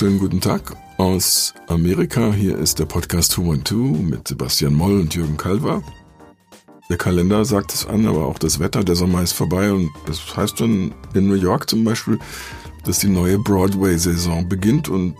[0.00, 2.32] Wunderschönen guten Tag aus Amerika.
[2.32, 5.82] Hier ist der Podcast 212 mit Sebastian Moll und Jürgen Kalver.
[6.88, 10.34] Der Kalender sagt es an, aber auch das Wetter, der Sommer ist vorbei und das
[10.34, 12.18] heißt dann in New York zum Beispiel,
[12.86, 15.16] dass die neue Broadway-Saison beginnt und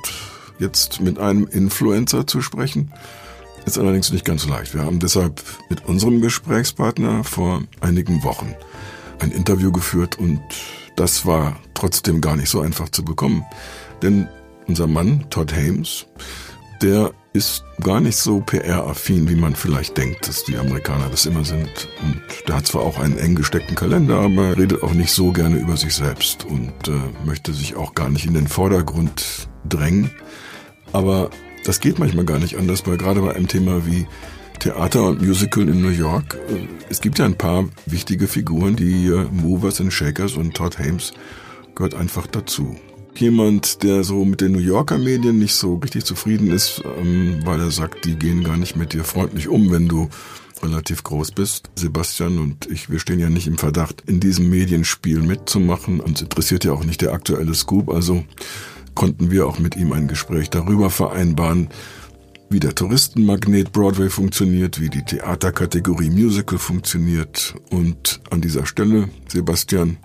[0.59, 2.91] jetzt mit einem Influencer zu sprechen,
[3.67, 4.73] ist allerdings nicht ganz leicht.
[4.73, 8.55] Wir haben deshalb mit unserem Gesprächspartner vor einigen Wochen
[9.19, 10.41] ein Interview geführt und
[10.97, 13.45] das war trotzdem gar nicht so einfach zu bekommen.
[14.03, 14.27] Denn
[14.71, 16.07] unser Mann, Todd Hames,
[16.81, 21.45] der ist gar nicht so PR-affin, wie man vielleicht denkt, dass die Amerikaner das immer
[21.45, 21.89] sind.
[22.03, 25.57] Und der hat zwar auch einen eng gesteckten Kalender, aber redet auch nicht so gerne
[25.57, 26.93] über sich selbst und äh,
[27.27, 30.13] möchte sich auch gar nicht in den Vordergrund drängen.
[30.93, 31.31] Aber
[31.65, 34.07] das geht manchmal gar nicht anders, weil gerade bei einem Thema wie
[34.61, 39.09] Theater und Musical in New York, äh, es gibt ja ein paar wichtige Figuren, die
[39.09, 41.13] äh, Movers and Shakers und Todd Hames
[41.75, 42.77] gehört einfach dazu
[43.17, 47.61] jemand, der so mit den New Yorker Medien nicht so richtig zufrieden ist, ähm, weil
[47.61, 50.09] er sagt, die gehen gar nicht mit dir freundlich um, wenn du
[50.63, 51.71] relativ groß bist.
[51.75, 56.01] Sebastian und ich, wir stehen ja nicht im Verdacht, in diesem Medienspiel mitzumachen.
[56.01, 58.25] Uns interessiert ja auch nicht der aktuelle Scoop, also
[58.95, 61.69] konnten wir auch mit ihm ein Gespräch darüber vereinbaren,
[62.51, 67.55] wie der Touristenmagnet Broadway funktioniert, wie die Theaterkategorie Musical funktioniert.
[67.71, 69.99] Und an dieser Stelle, Sebastian,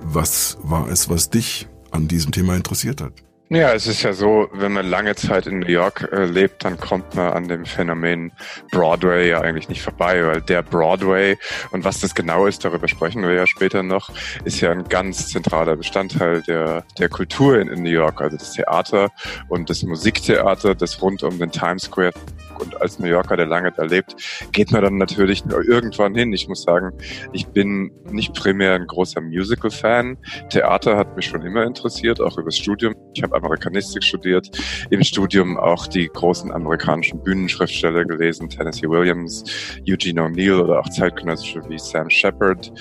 [0.00, 3.12] was war es, was dich an diesem Thema interessiert hat.
[3.54, 6.80] Ja, es ist ja so, wenn man lange Zeit in New York äh, lebt, dann
[6.80, 8.32] kommt man an dem Phänomen
[8.70, 11.36] Broadway ja eigentlich nicht vorbei, weil der Broadway
[11.70, 14.08] und was das genau ist, darüber sprechen wir ja später noch,
[14.46, 18.54] ist ja ein ganz zentraler Bestandteil der, der Kultur in, in New York, also das
[18.54, 19.10] Theater
[19.50, 22.12] und das Musiktheater, das rund um den Times Square
[22.62, 24.14] und als New Yorker, der lange da lebt,
[24.52, 26.32] geht man dann natürlich irgendwann hin.
[26.32, 26.92] Ich muss sagen,
[27.32, 30.16] ich bin nicht primär ein großer Musical-Fan.
[30.50, 32.94] Theater hat mich schon immer interessiert, auch übers Studium.
[33.14, 34.48] Ich habe Amerikanistik studiert,
[34.90, 39.44] im Studium auch die großen amerikanischen Bühnenschriftsteller gelesen, Tennessee Williams,
[39.88, 42.72] Eugene O'Neill oder auch zeitgenössische wie Sam Shepard.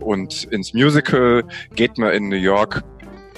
[0.00, 1.42] Und ins Musical
[1.74, 2.84] geht man in New York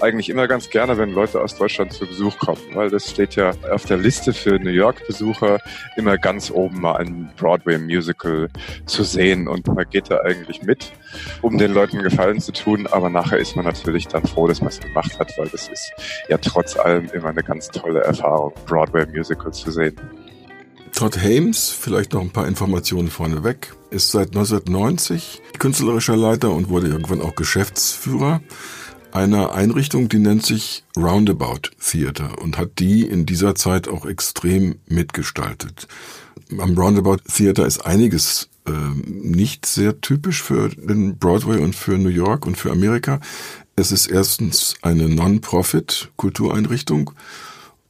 [0.02, 3.52] eigentlich immer ganz gerne, wenn Leute aus Deutschland zu Besuch kommen, weil das steht ja
[3.70, 5.58] auf der Liste für New York-Besucher
[5.96, 8.48] immer ganz oben mal ein Broadway-Musical
[8.86, 9.48] zu sehen.
[9.48, 10.92] Und man geht da eigentlich mit,
[11.42, 14.68] um den Leuten Gefallen zu tun, aber nachher ist man natürlich dann froh, dass man
[14.68, 15.92] es gemacht hat, weil das ist
[16.28, 19.96] ja trotz allem immer eine ganz tolle Erfahrung, Broadway-Musical zu sehen.
[20.92, 26.88] Todd Hames, vielleicht noch ein paar Informationen vorneweg, ist seit 1990 künstlerischer Leiter und wurde
[26.88, 28.40] irgendwann auch Geschäftsführer
[29.12, 34.76] einer Einrichtung, die nennt sich Roundabout Theater und hat die in dieser Zeit auch extrem
[34.86, 35.88] mitgestaltet.
[36.58, 38.72] Am Roundabout Theater ist einiges äh,
[39.06, 43.20] nicht sehr typisch für den Broadway und für New York und für Amerika.
[43.76, 47.12] Es ist erstens eine Non-Profit-Kultureinrichtung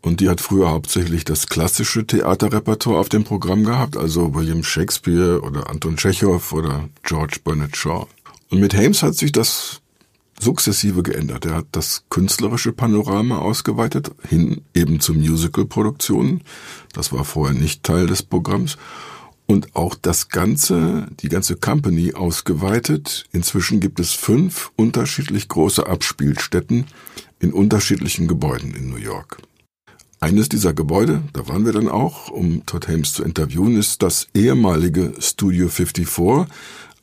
[0.01, 5.41] und die hat früher hauptsächlich das klassische Theaterrepertoire auf dem Programm gehabt, also William Shakespeare
[5.41, 8.07] oder Anton Tschechow oder George Bernard Shaw.
[8.51, 9.81] Und mit Hames hat sich das
[10.41, 11.45] sukzessive geändert.
[11.47, 16.43] Er hat das künstlerische Panorama ausgeweitet, hin eben zu Musical-Produktionen.
[16.93, 18.77] Das war vorher nicht Teil des Programms.
[19.47, 23.25] Und auch das ganze, die ganze Company ausgeweitet.
[23.33, 26.85] Inzwischen gibt es fünf unterschiedlich große Abspielstätten
[27.41, 29.39] in unterschiedlichen Gebäuden in New York.
[30.21, 34.27] Eines dieser Gebäude, da waren wir dann auch, um Todd Hames zu interviewen, ist das
[34.35, 36.53] ehemalige Studio 54,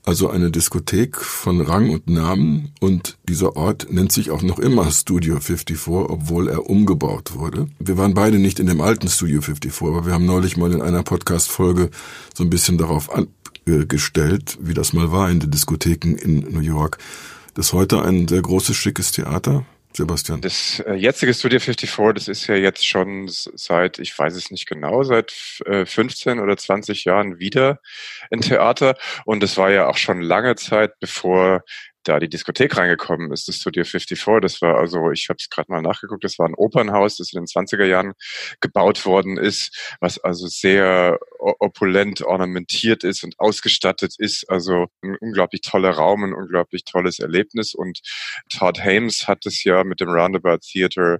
[0.05, 4.89] also eine Diskothek von Rang und Namen und dieser Ort nennt sich auch noch immer
[4.91, 7.67] Studio 54, obwohl er umgebaut wurde.
[7.79, 10.81] Wir waren beide nicht in dem alten Studio 54, aber wir haben neulich mal in
[10.81, 11.89] einer Podcast-Folge
[12.35, 13.09] so ein bisschen darauf
[13.65, 16.99] angestellt, wie das mal war in den Diskotheken in New York.
[17.55, 19.65] Das ist heute ein sehr großes, schickes Theater
[19.95, 20.41] Sebastian?
[20.41, 24.67] Das äh, jetzige Studio 54, das ist ja jetzt schon seit, ich weiß es nicht
[24.67, 25.33] genau, seit
[25.65, 27.79] äh, 15 oder 20 Jahren wieder
[28.31, 28.95] ein Theater.
[29.25, 31.63] Und es war ja auch schon lange Zeit, bevor
[32.05, 34.39] da die Diskothek reingekommen ist, das Studio 54.
[34.41, 37.41] Das war also, ich habe es gerade mal nachgeguckt, das war ein Opernhaus, das in
[37.41, 38.13] den 20er Jahren
[38.61, 44.49] gebaut worden ist, was also sehr opulent ornamentiert ist und ausgestattet ist.
[44.49, 47.73] Also ein unglaublich toller Raum, ein unglaublich tolles Erlebnis.
[47.73, 47.99] Und
[48.49, 51.19] Todd Hames hat es ja mit dem Roundabout Theater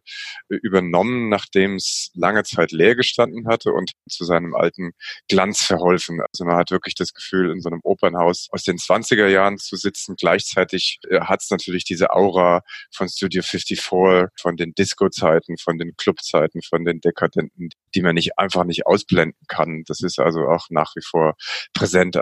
[0.49, 4.93] übernommen, nachdem es lange Zeit leer gestanden hatte und zu seinem alten
[5.27, 6.21] Glanz verholfen.
[6.21, 9.75] Also man hat wirklich das Gefühl, in so einem Opernhaus aus den 20er Jahren zu
[9.75, 12.61] sitzen, gleichzeitig gleichzeitig äh, hat es natürlich diese Aura
[12.91, 18.37] von Studio 54, von den Disco-Zeiten, von den Club-Zeiten, von den Dekadenten, die man nicht
[18.37, 19.83] einfach nicht ausblenden kann.
[19.87, 21.35] Das ist also auch nach wie vor
[21.73, 22.19] präsent.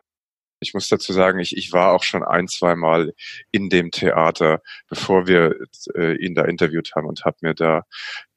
[0.59, 3.13] Ich muss dazu sagen, ich, ich war auch schon ein, zwei Mal
[3.51, 5.55] in dem Theater, bevor wir
[5.95, 7.83] äh, ihn da interviewt haben und habe mir da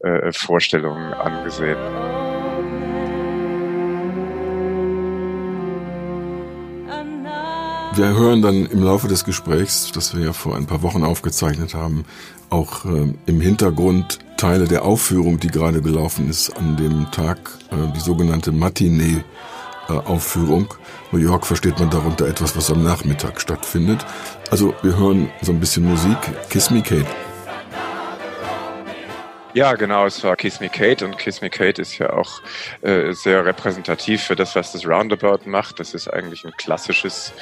[0.00, 2.15] äh, Vorstellungen angesehen.
[7.96, 11.72] Wir hören dann im Laufe des Gesprächs, das wir ja vor ein paar Wochen aufgezeichnet
[11.72, 12.04] haben,
[12.50, 17.38] auch äh, im Hintergrund Teile der Aufführung, die gerade gelaufen ist an dem Tag,
[17.70, 20.74] äh, die sogenannte Matinee-Aufführung.
[21.10, 24.04] New York versteht man darunter etwas, was am Nachmittag stattfindet.
[24.50, 26.18] Also wir hören so ein bisschen Musik.
[26.50, 27.06] Kiss Me Kate.
[29.56, 32.42] Ja, genau, es war Kiss Me Kate und Kiss Me Kate ist ja auch
[32.82, 35.80] äh, sehr repräsentativ für das, was das Roundabout macht.
[35.80, 37.32] Das ist eigentlich ein klassisches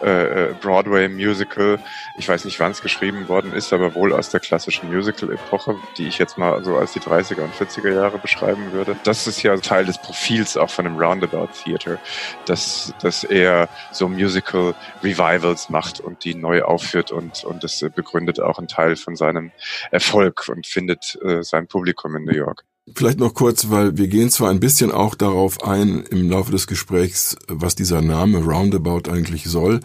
[0.00, 1.80] äh, äh Broadway-Musical.
[2.16, 6.06] Ich weiß nicht, wann es geschrieben worden ist, aber wohl aus der klassischen Musical-Epoche, die
[6.06, 8.94] ich jetzt mal so als die 30er und 40er Jahre beschreiben würde.
[9.02, 11.98] Das ist ja Teil des Profils auch von dem Roundabout Theater,
[12.46, 18.58] dass, dass er so Musical-Revivals macht und die neu aufführt und, und das begründet auch
[18.58, 19.50] einen Teil von seinem
[19.90, 22.64] Erfolg und findet äh, sein ein Publikum in New York.
[22.94, 26.66] Vielleicht noch kurz, weil wir gehen zwar ein bisschen auch darauf ein im Laufe des
[26.66, 29.80] Gesprächs, was dieser Name Roundabout eigentlich soll.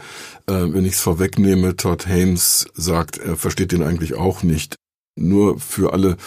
[0.48, 4.76] Äh, wenn ich es vorwegnehme, Todd Hames sagt, er versteht den eigentlich auch nicht.
[5.16, 6.18] Nur für alle,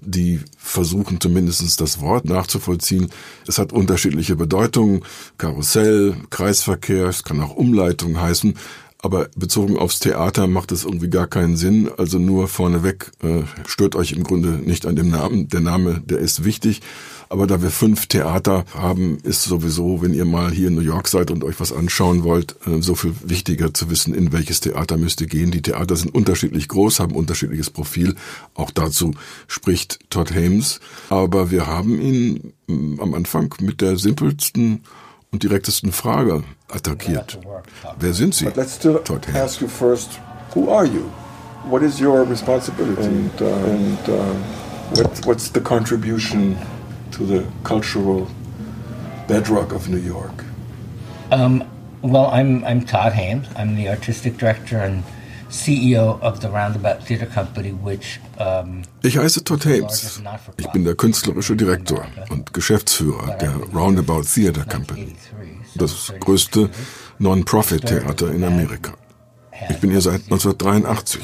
[0.00, 3.10] die versuchen zumindest das Wort nachzuvollziehen.
[3.46, 5.04] Es hat unterschiedliche Bedeutungen.
[5.36, 8.54] Karussell, Kreisverkehr, es kann auch Umleitung heißen.
[9.04, 11.90] Aber bezogen aufs Theater macht es irgendwie gar keinen Sinn.
[11.98, 15.48] Also nur vorneweg, äh, stört euch im Grunde nicht an dem Namen.
[15.48, 16.82] Der Name, der ist wichtig.
[17.28, 21.08] Aber da wir fünf Theater haben, ist sowieso, wenn ihr mal hier in New York
[21.08, 24.96] seid und euch was anschauen wollt, äh, so viel wichtiger zu wissen, in welches Theater
[24.98, 25.50] müsst ihr gehen.
[25.50, 28.14] Die Theater sind unterschiedlich groß, haben unterschiedliches Profil.
[28.54, 29.14] Auch dazu
[29.48, 30.78] spricht Todd Hames.
[31.08, 34.84] Aber wir haben ihn mm, am Anfang mit der simpelsten
[35.32, 37.38] und direktesten Frage attackiert.
[37.98, 38.46] Wer sind Sie?
[38.54, 39.00] let's still
[39.34, 40.20] ask you first,
[40.54, 41.10] who are you?
[41.64, 43.02] What is your responsibility?
[43.02, 44.34] And, uh, and uh,
[44.94, 46.56] what, what's the contribution
[47.12, 48.28] to the cultural
[49.26, 50.44] bedrock of New York?
[51.30, 51.64] Um,
[52.02, 53.46] well, I'm, I'm Todd Hames.
[53.56, 55.02] I'm the artistic director and
[55.52, 60.22] CEO of the Roundabout Theatre Company, which um, ich heiße Todd Hames.
[60.56, 65.14] Ich bin der künstlerische Direktor und Geschäftsführer der Roundabout Theatre Company,
[65.74, 66.70] das größte
[67.18, 68.94] Non-Profit-Theater in Amerika.
[69.68, 71.20] Ich bin hier seit 1983.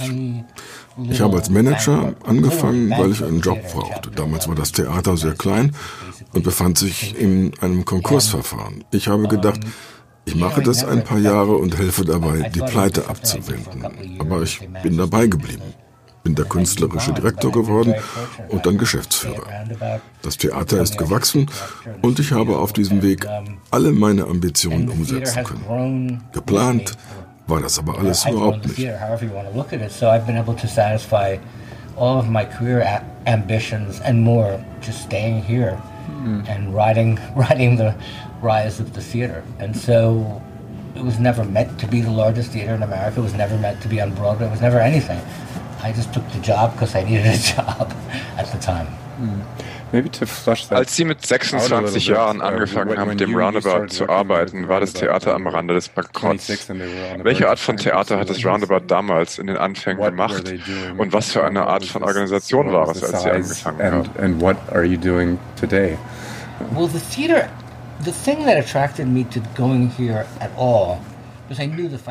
[1.11, 4.11] Ich habe als Manager angefangen, weil ich einen Job brauchte.
[4.11, 5.75] Damals war das Theater sehr klein
[6.35, 8.85] und befand sich in einem Konkursverfahren.
[8.91, 9.61] Ich habe gedacht,
[10.29, 14.19] ich mache das ein paar Jahre und helfe dabei, die Pleite abzuwenden.
[14.19, 15.63] Aber ich bin dabei geblieben.
[16.23, 17.95] Bin der künstlerische Direktor geworden
[18.51, 19.47] und dann Geschäftsführer.
[20.21, 21.49] Das Theater ist gewachsen
[22.03, 23.27] und ich habe auf diesem Weg
[23.71, 26.23] alle meine Ambitionen umsetzen können.
[26.33, 26.93] Geplant
[27.47, 28.87] war das aber alles überhaupt nicht.
[31.99, 36.49] all of my career ambitions and more just staying here mm.
[36.49, 37.95] and riding riding the
[38.41, 39.43] rise of the theater.
[39.59, 40.43] And so
[40.95, 43.21] it was never meant to be the largest theater in America.
[43.21, 44.47] It was never meant to be on Broadway.
[44.47, 45.21] It was never anything.
[45.83, 47.95] I just took the job because I needed a job
[48.37, 48.89] at the time.
[49.21, 49.43] Mm.
[50.71, 55.35] Als Sie mit 26 Jahren angefangen haben, mit dem Roundabout zu arbeiten, war das Theater
[55.35, 56.49] am Rande des Bankrotts.
[57.23, 60.53] Welche Art von Theater hat das Roundabout damals in den Anfängen gemacht?
[60.99, 64.41] Und was für eine Art von Organisation war es, als Sie angefangen haben?
[66.75, 67.49] Well, the theater
[68.05, 71.01] the thing that attracted me to going here at all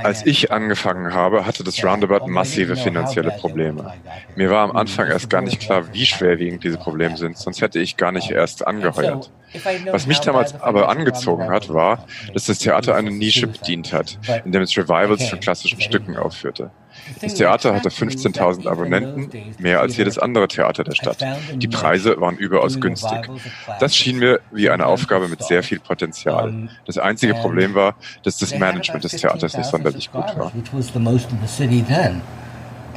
[0.03, 3.94] als ich angefangen habe, hatte das Roundabout massive finanzielle Probleme.
[4.36, 7.79] Mir war am Anfang erst gar nicht klar, wie schwerwiegend diese Probleme sind, sonst hätte
[7.79, 9.32] ich gar nicht erst angeheuert.
[9.91, 14.63] Was mich damals aber angezogen hat, war, dass das Theater eine Nische bedient hat, indem
[14.63, 16.72] es Revivals von klassischen Stücken aufführte.
[17.21, 21.24] Das Theater hatte 15.000 Abonnenten, mehr als jedes andere Theater der Stadt.
[21.53, 23.29] Die Preise waren überaus günstig.
[23.79, 26.69] Das schien mir wie eine Aufgabe mit sehr viel Potenzial.
[26.86, 30.51] Das einzige Problem war, dass das Management des Theaters nicht sonderlich gut war.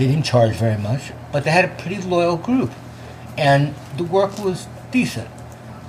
[0.01, 2.71] They didn't charge very much, but they had a pretty loyal group.
[3.37, 5.27] And the work was decent.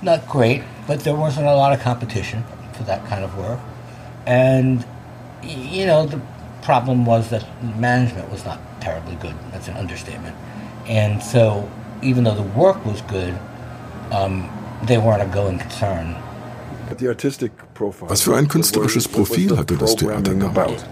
[0.02, 3.58] Not great, but there wasn't a lot of competition for that kind of work.
[4.26, 4.84] And,
[5.42, 6.20] you know, the
[6.62, 7.44] problem was that
[7.76, 9.34] management was not terribly good.
[9.50, 10.36] That's an understatement.
[10.86, 11.68] And so,
[12.02, 13.38] even though the work was good,
[14.10, 14.48] um,
[14.84, 16.16] they weren't a going concern.
[18.08, 20.84] Was für ein künstlerisches Profil hatte das Theater damals?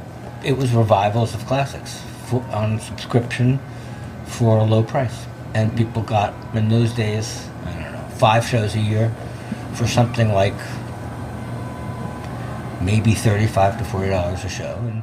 [0.43, 3.59] It was revivals of classics for, on subscription
[4.25, 5.27] for a low price.
[5.55, 9.13] And people got, in those days, I don't know, five shows a year
[9.75, 10.55] for something like
[12.81, 14.77] maybe 35 to 40 dollars a show.
[14.81, 15.03] And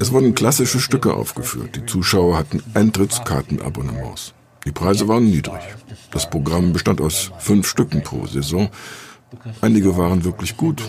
[0.00, 1.76] es wurden klassische Stücke aufgeführt.
[1.76, 4.34] Die Zuschauer hatten Eintrittskartenabonnements.
[4.64, 5.60] Die Preise waren niedrig.
[6.10, 8.68] Das Programm bestand aus fünf Stücken pro Saison.
[9.60, 10.82] Einige waren wirklich gut.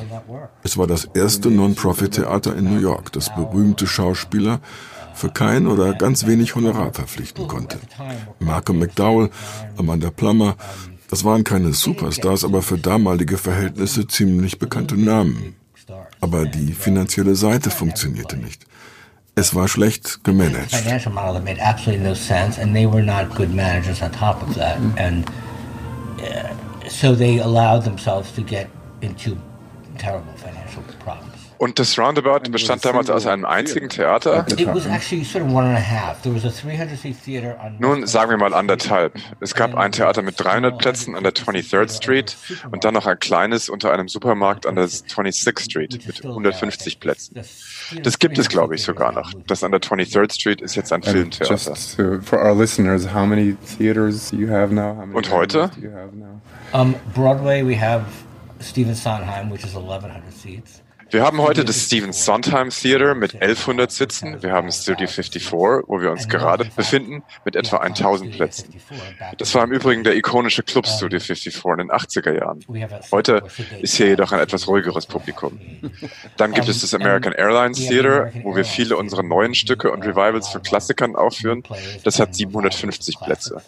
[0.63, 4.59] Es war das erste Non-Profit-Theater in New York, das berühmte Schauspieler
[5.13, 7.79] für kein oder ganz wenig Honorar verpflichten konnte.
[8.39, 9.29] Malcolm McDowell,
[9.77, 10.55] Amanda Plummer,
[11.09, 15.55] das waren keine Superstars, aber für damalige Verhältnisse ziemlich bekannte Namen.
[16.19, 18.65] Aber die finanzielle Seite funktionierte nicht.
[19.35, 20.75] Es war schlecht gemanagt.
[20.75, 24.43] Financial model that made absolutely no sense, and they were not good managers on top
[24.57, 24.77] uh,
[26.87, 28.69] so they allowed themselves to get
[29.01, 29.35] into
[29.97, 30.62] terrible financial.
[31.63, 34.45] Und das Roundabout bestand damals aus einem einzigen Theater?
[37.79, 39.13] Nun sagen wir mal anderthalb.
[39.39, 42.35] Es gab ein Theater mit 300 Plätzen an der 23rd Street
[42.69, 47.39] und dann noch ein kleines unter einem Supermarkt an der 26th Street mit 150 Plätzen.
[48.03, 49.31] Das gibt es, glaube ich, sogar noch.
[49.47, 51.77] Das an der 23rd Street ist jetzt ein Filmtheater.
[55.13, 55.71] Und heute?
[57.13, 58.03] Broadway, we have
[58.59, 60.82] Stephen Sondheim, which is 1,100 seats.
[61.13, 64.41] Wir haben heute das Stephen Sondheim Theater mit 1100 Sitzen.
[64.41, 68.73] Wir haben Studio 54, wo wir uns gerade befinden, mit etwa 1000 Plätzen.
[69.37, 72.65] Das war im Übrigen der ikonische Club Studio 54 in den 80er Jahren.
[73.11, 73.43] Heute
[73.79, 75.59] ist hier jedoch ein etwas ruhigeres Publikum.
[76.37, 80.47] Dann gibt es das American Airlines Theater, wo wir viele unserer neuen Stücke und Revivals
[80.47, 81.61] von Klassikern aufführen.
[82.03, 83.61] Das hat 750 Plätze.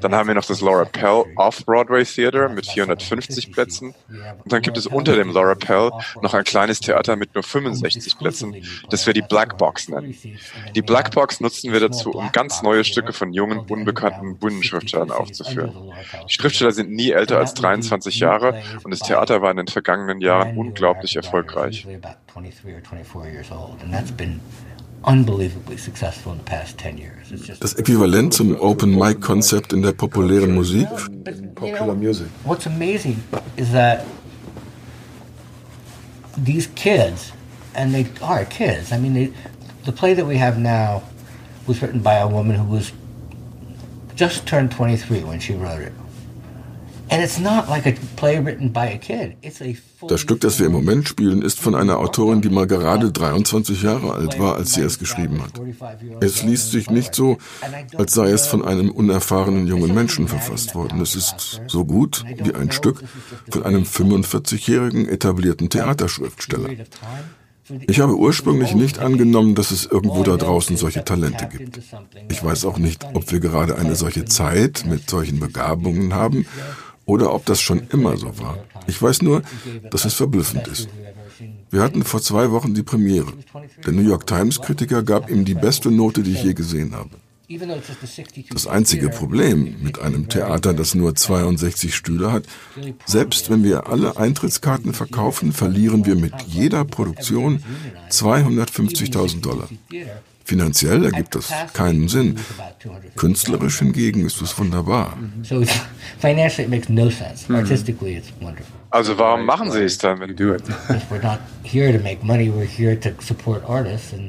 [0.00, 3.94] Dann haben wir noch das Laura Pell Off-Broadway Theater mit 450 Plätzen.
[4.42, 5.90] Und dann gibt es unter dem Laura Pell
[6.22, 8.56] noch ein kleines Theater mit nur 65 Plätzen,
[8.90, 10.14] das wir die Black Box nennen.
[10.74, 15.72] Die Black Box nutzen wir dazu, um ganz neue Stücke von jungen, unbekannten Bühnenschriftstellern aufzuführen.
[16.28, 20.20] Die Schriftsteller sind nie älter als 23 Jahre und das Theater war in den vergangenen
[20.20, 21.86] Jahren unglaublich erfolgreich
[25.04, 27.30] unbelievably successful in the past 10 years.
[27.30, 30.88] It's just das Äquivalent zum Open Mic Konzept in der populären Musik.
[31.54, 32.28] Popular music.
[32.44, 33.22] What's amazing
[33.56, 34.04] is that
[36.36, 37.32] these kids,
[37.74, 38.92] and they are kids.
[38.92, 39.32] I mean, they,
[39.84, 41.02] the play that we have now
[41.66, 42.92] was written by a woman who was
[44.14, 45.92] just turned 23 when she wrote it.
[50.08, 53.82] Das Stück, das wir im Moment spielen, ist von einer Autorin, die mal gerade 23
[53.82, 55.60] Jahre alt war, als sie es geschrieben hat.
[56.20, 57.38] Es liest sich nicht so,
[57.96, 61.00] als sei es von einem unerfahrenen jungen Menschen verfasst worden.
[61.00, 63.02] Es ist so gut wie ein Stück
[63.50, 66.70] von einem 45-jährigen etablierten Theaterschriftsteller.
[67.88, 71.80] Ich habe ursprünglich nicht angenommen, dass es irgendwo da draußen solche Talente gibt.
[72.28, 76.46] Ich weiß auch nicht, ob wir gerade eine solche Zeit mit solchen Begabungen haben
[77.06, 78.58] oder ob das schon immer so war.
[78.86, 79.42] Ich weiß nur,
[79.90, 80.88] dass es verblüffend ist.
[81.70, 83.32] Wir hatten vor zwei Wochen die Premiere.
[83.84, 87.10] Der New York Times-Kritiker gab ihm die beste Note, die ich je gesehen habe.
[88.50, 92.44] Das einzige Problem mit einem Theater, das nur 62 Stühle hat,
[93.04, 97.62] selbst wenn wir alle Eintrittskarten verkaufen, verlieren wir mit jeder Produktion
[98.10, 99.68] 250.000 Dollar.
[100.46, 102.38] Finanziell ergibt das keinen Sinn.
[103.16, 105.18] Künstlerisch hingegen ist es wunderbar.
[108.90, 110.20] Also warum machen Sie es dann?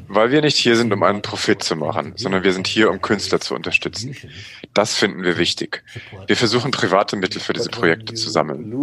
[0.07, 2.99] Weil wir nicht hier sind, um einen Profit zu machen, sondern wir sind hier, um
[2.99, 4.15] Künstler zu unterstützen.
[4.73, 5.83] Das finden wir wichtig.
[6.25, 8.73] Wir versuchen private Mittel für diese Projekte zu sammeln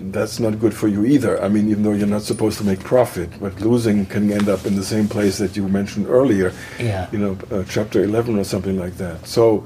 [0.00, 1.42] that's not good for you either.
[1.42, 4.66] I mean, even though you're not supposed to make profit, but losing can end up
[4.66, 6.52] in the same place that you mentioned earlier.
[6.78, 7.08] Yeah.
[7.12, 9.26] You know, uh, chapter 11 or something like that.
[9.26, 9.64] So.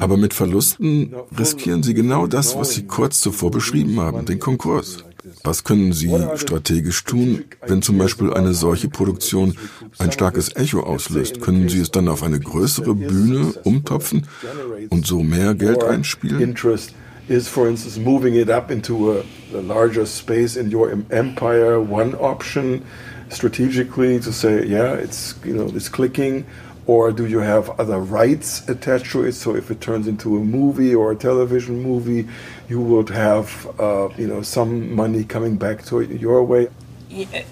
[0.00, 5.04] Aber mit Verlusten riskieren Sie genau das, was Sie kurz zuvor beschrieben haben, den Konkurs.
[5.42, 9.56] Was können Sie strategisch tun, wenn zum Beispiel eine solche Produktion
[9.98, 11.40] ein starkes Echo auslöst?
[11.40, 14.26] Können Sie es dann auf eine größere Bühne umtopfen
[14.90, 16.54] und so mehr Geld einspielen?
[17.28, 22.14] Is, for instance, moving it up into a, a larger space in your empire one
[22.14, 22.84] option
[23.30, 26.46] strategically to say, yeah, it's you know it's clicking,
[26.86, 29.32] or do you have other rights attached to it?
[29.32, 32.28] So if it turns into a movie or a television movie,
[32.68, 36.68] you would have uh, you know some money coming back to your way.
[37.10, 37.44] Yeah,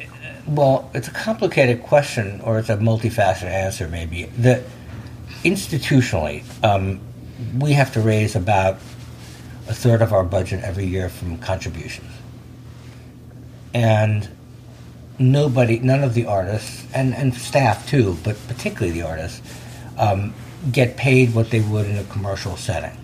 [0.47, 3.89] well, it's a complicated question, or it's a multifaceted answer.
[3.89, 4.63] Maybe that
[5.45, 7.01] institutionally, um,
[7.59, 8.79] we have to raise about
[9.69, 12.11] a third of our budget every year from contributions.
[13.75, 14.29] And
[15.19, 19.41] nobody, none of the artists, and, and staff too, but particularly the artists,
[19.99, 20.35] um,
[20.73, 22.97] get paid what they would in a commercial setting.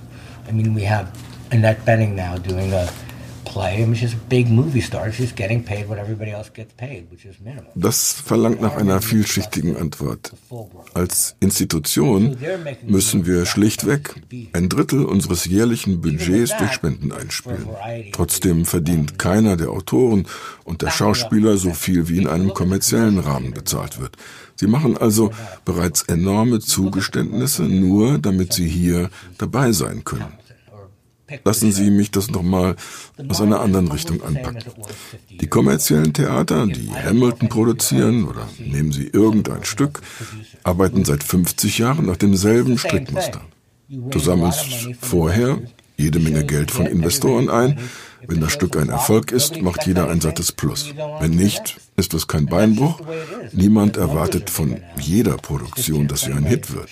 [0.47, 1.17] I mean, we have
[1.51, 2.89] Annette Benning now doing a
[3.53, 3.83] play.
[3.83, 5.13] I mean, she's a big movie star.
[5.13, 7.67] She's getting paid what everybody else gets paid, which is minimum.
[7.75, 10.33] Das verlangt nach einer vielschichtigen Antwort.
[10.95, 12.37] Als Institution
[12.87, 14.15] müssen wir schlichtweg
[14.53, 17.69] ein Drittel unseres jährlichen Budgets durch Spenden einspielen.
[18.13, 20.27] Trotzdem verdient keiner der Autoren
[20.65, 24.17] und der Schauspieler so viel wie in einem kommerziellen Rahmen bezahlt wird.
[24.57, 25.33] Sie machen also
[25.65, 30.33] bereits enorme Zugeständnisse, nur damit sie hier dabei sein können.
[31.45, 32.77] Lassen Sie mich das nochmal
[33.29, 34.65] aus einer anderen Richtung anpacken.
[35.31, 40.01] Die kommerziellen Theater, die Hamilton produzieren oder nehmen Sie irgendein Stück,
[40.63, 43.43] arbeiten seit 50 Jahren nach demselben Strickmuster.
[43.89, 45.59] Du sammelst vorher
[45.97, 47.79] jede Menge Geld von Investoren ein,
[48.27, 50.95] wenn das Stück ein Erfolg ist, macht jeder ein sattes Plus.
[51.21, 53.01] Wenn nicht, ist es kein Beinbruch.
[53.53, 56.89] Niemand erwartet von jeder Produktion, dass sie ein Hit wird.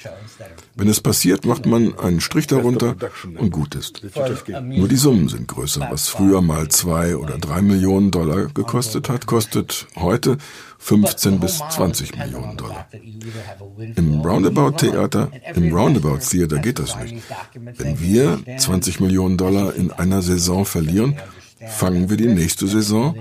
[0.77, 2.97] Wenn es passiert, macht man einen Strich darunter
[3.39, 4.03] und gut ist.
[4.63, 5.89] Nur die Summen sind größer.
[5.91, 10.39] Was früher mal zwei oder drei Millionen Dollar gekostet hat, kostet heute
[10.79, 12.87] 15 bis 20 Millionen Dollar.
[13.97, 17.17] Im Roundabout Theater, im Roundabout Theater geht das nicht.
[17.55, 21.17] Wenn wir 20 Millionen Dollar in einer Saison verlieren,
[21.67, 23.17] fangen wir die nächste Saison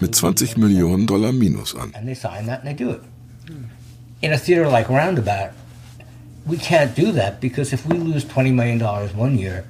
[0.00, 1.92] mit 20 Millionen Dollar Minus an.
[4.22, 5.50] In a theater like Roundabout,
[6.50, 9.64] we can't do that because if we lose $20 million one one year,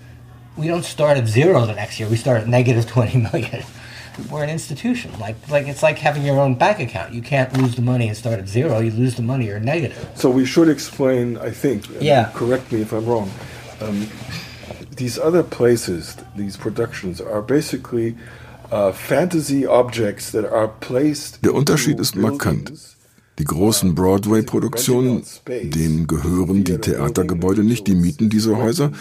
[0.56, 2.08] we don't start at zero the next year.
[2.08, 3.62] We start at negative 20 million.
[4.30, 5.12] We're an institution.
[5.18, 7.12] Like, like it's like having your own bank account.
[7.14, 8.80] You can't lose the money and start at zero.
[8.80, 10.10] You lose the money, you're negative.
[10.14, 12.30] So we should explain, I think, yeah.
[12.34, 13.30] correct me if I'm wrong,
[13.80, 14.08] um,
[14.96, 18.16] these other places, these productions, are basically
[18.70, 22.96] uh, fantasy objects that are placed Der Unterschied ist markant.
[23.38, 28.92] Die großen Broadway-Produktionen, denen gehören die Theatergebäude nicht, die mieten diese Häuser,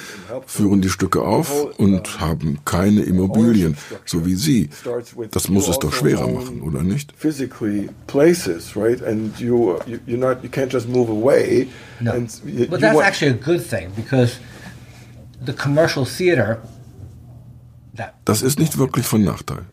[0.45, 4.69] führen die Stücke auf und haben keine Immobilien, so wie Sie.
[5.31, 7.13] Das muss es doch schwerer machen, oder nicht?
[7.17, 9.03] Physically places, right?
[9.03, 11.67] And you you're not you can't just move away.
[11.99, 12.13] No.
[12.69, 14.37] But that's actually a good thing because
[15.45, 16.61] the commercial theater
[18.25, 19.65] das ist nicht wirklich von Nachteil.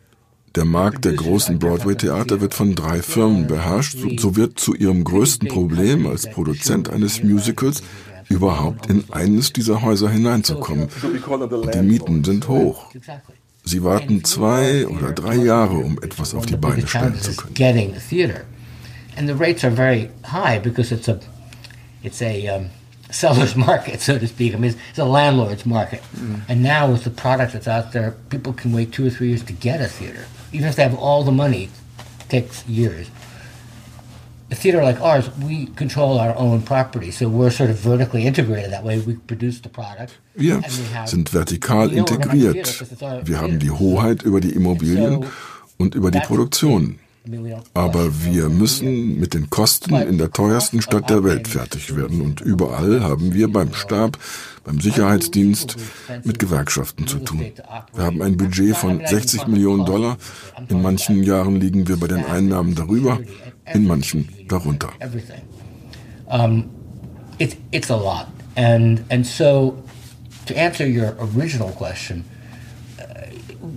[0.57, 3.95] Der Markt der großen Broadway-Theater wird von drei Firmen beherrscht.
[4.17, 7.83] So wird zu ihrem größten Problem als Produzent eines Musicals
[8.27, 10.89] überhaupt in eines dieser Häuser hineinzukommen.
[11.51, 12.87] Und die Mieten sind hoch.
[13.63, 18.31] Sie warten zwei oder drei Jahre, um etwas auf die Beine stellen zu können.
[19.15, 21.19] And the rates are very high because it's a,
[22.01, 22.69] it's a um,
[23.11, 24.55] seller's market, so to speak.
[24.55, 26.01] I mean, it's, it's a landlord's market.
[26.47, 29.43] And now with the product that's out there, people can wait two or three years
[29.43, 30.25] to get a theater.
[30.51, 31.69] Even if they have all the money,
[32.21, 33.07] It takes years.
[34.49, 38.71] A theater like ours, we control our own property, so we're sort of vertically integrated
[38.71, 38.99] that way.
[38.99, 40.13] We produce the product.
[40.35, 40.61] Wir
[41.05, 42.67] sind vertikal integriert.
[43.25, 45.25] Wir haben die Hoheit über die Immobilien
[45.77, 46.99] und über die Produktion.
[47.73, 52.21] Aber wir müssen mit den Kosten in der teuersten Stadt der Welt fertig werden.
[52.21, 54.17] Und überall haben wir beim Stab,
[54.63, 55.77] beim Sicherheitsdienst
[56.23, 57.45] mit Gewerkschaften zu tun.
[57.95, 60.17] Wir haben ein Budget von 60 Millionen Dollar.
[60.69, 63.19] In manchen Jahren liegen wir bei den Einnahmen darüber,
[63.73, 64.89] in manchen darunter.
[67.39, 68.27] It's, it's a lot.
[68.55, 69.77] And, and so,
[70.47, 72.25] to answer your original question,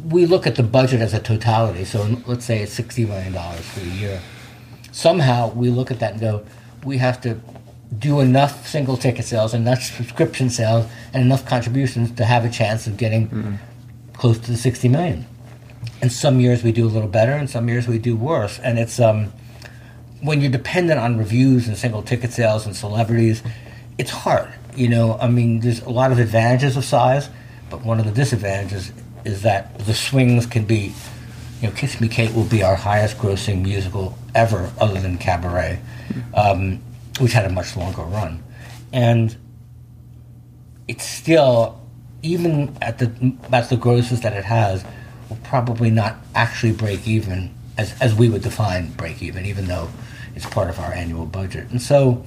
[0.09, 1.85] we look at the budget as a totality.
[1.85, 4.21] So let's say it's $60 million for the year.
[4.93, 6.45] Somehow we look at that and go,
[6.85, 7.41] we have to
[7.99, 12.87] do enough single ticket sales, enough subscription sales, and enough contributions to have a chance
[12.87, 13.55] of getting mm-hmm.
[14.13, 15.27] close to the 60 million.
[16.01, 18.59] And some years we do a little better, and some years we do worse.
[18.61, 19.33] And it's um,
[20.23, 23.43] when you're dependent on reviews and single ticket sales and celebrities,
[23.99, 24.53] it's hard.
[24.77, 27.29] You know, I mean, there's a lot of advantages of size,
[27.71, 28.93] but one of the disadvantages
[29.25, 30.93] is that the swings can be,
[31.61, 35.81] you know, Kiss Me Kate will be our highest grossing musical ever, other than Cabaret,
[36.35, 36.81] um,
[37.19, 38.43] which had a much longer run.
[38.93, 39.37] And
[40.89, 41.81] it's still,
[42.23, 44.85] even at the, at the grosses that it has,
[45.29, 49.89] will probably not actually break even as, as we would define break even, even though
[50.35, 51.71] it's part of our annual budget.
[51.71, 52.25] And so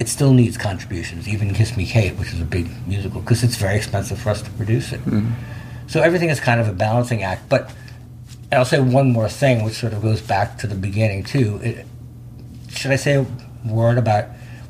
[0.00, 3.56] it still needs contributions, even Kiss Me Kate, which is a big musical, because it's
[3.56, 5.00] very expensive for us to produce it.
[5.00, 5.30] Mm-hmm.
[5.90, 7.48] So everything is kind of a balancing act.
[7.48, 7.72] But
[8.52, 11.58] I'll say one more thing, which sort of goes back to the beginning too.
[11.64, 11.86] It,
[12.68, 13.26] should I say a
[13.68, 14.26] word about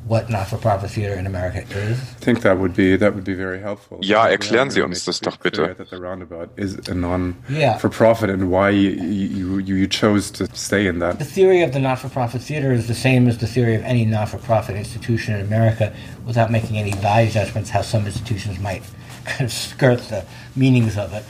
[0.07, 1.99] what not-for-profit theater in America is?
[2.01, 3.99] I think that would be that would be very helpful.
[4.01, 5.75] Ja, erklären Sie uns das doch bitte.
[5.77, 10.97] That the roundabout is a non-for-profit and why you, you you chose to stay in
[10.99, 11.19] that.
[11.19, 14.75] The theory of the not-for-profit theater is the same as the theory of any not-for-profit
[14.75, 15.93] institution in America,
[16.25, 17.69] without making any value judgments.
[17.69, 19.10] How some institutions might kind of
[19.47, 20.21] skirt the
[20.55, 21.23] meanings of it.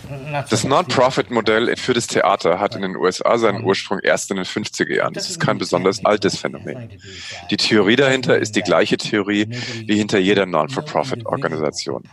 [0.50, 4.94] Das Non-Profit-Modell für das Theater hat in den USA seinen Ursprung erst in den 50er
[4.94, 5.14] Jahren.
[5.14, 6.90] Das ist kein besonders altes Phänomen.
[7.50, 9.48] Die Theorie dahinter ist die gleiche Theorie
[9.86, 12.04] wie hinter jeder Non-for-Profit-Organisation.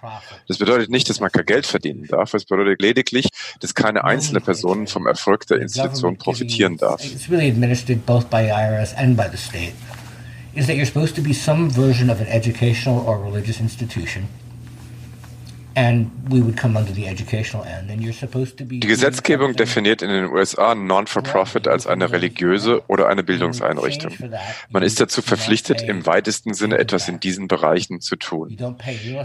[0.49, 2.35] Das bedeutet nicht, dass man kein Geld verdienen darf.
[2.35, 3.29] Es bedeutet lediglich,
[3.61, 7.05] dass keine einzelne Person vom Erfolg der Institution profitieren darf.
[7.05, 9.75] It's really administered both by IRS and by the state.
[10.55, 14.29] Is that you're supposed to be some version of an educational or religious institution
[18.69, 24.13] die Gesetzgebung definiert in den USA Non-for-Profit als eine religiöse oder eine Bildungseinrichtung.
[24.71, 28.57] Man ist dazu verpflichtet, im weitesten Sinne etwas in diesen Bereichen zu tun.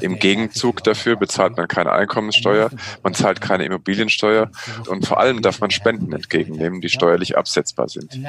[0.02, 2.70] Im Gegenzug dafür bezahlt man keine Einkommenssteuer,
[3.02, 4.52] man zahlt keine Immobiliensteuer
[4.88, 8.20] und vor allem darf man Spenden entgegennehmen, die steuerlich absetzbar sind.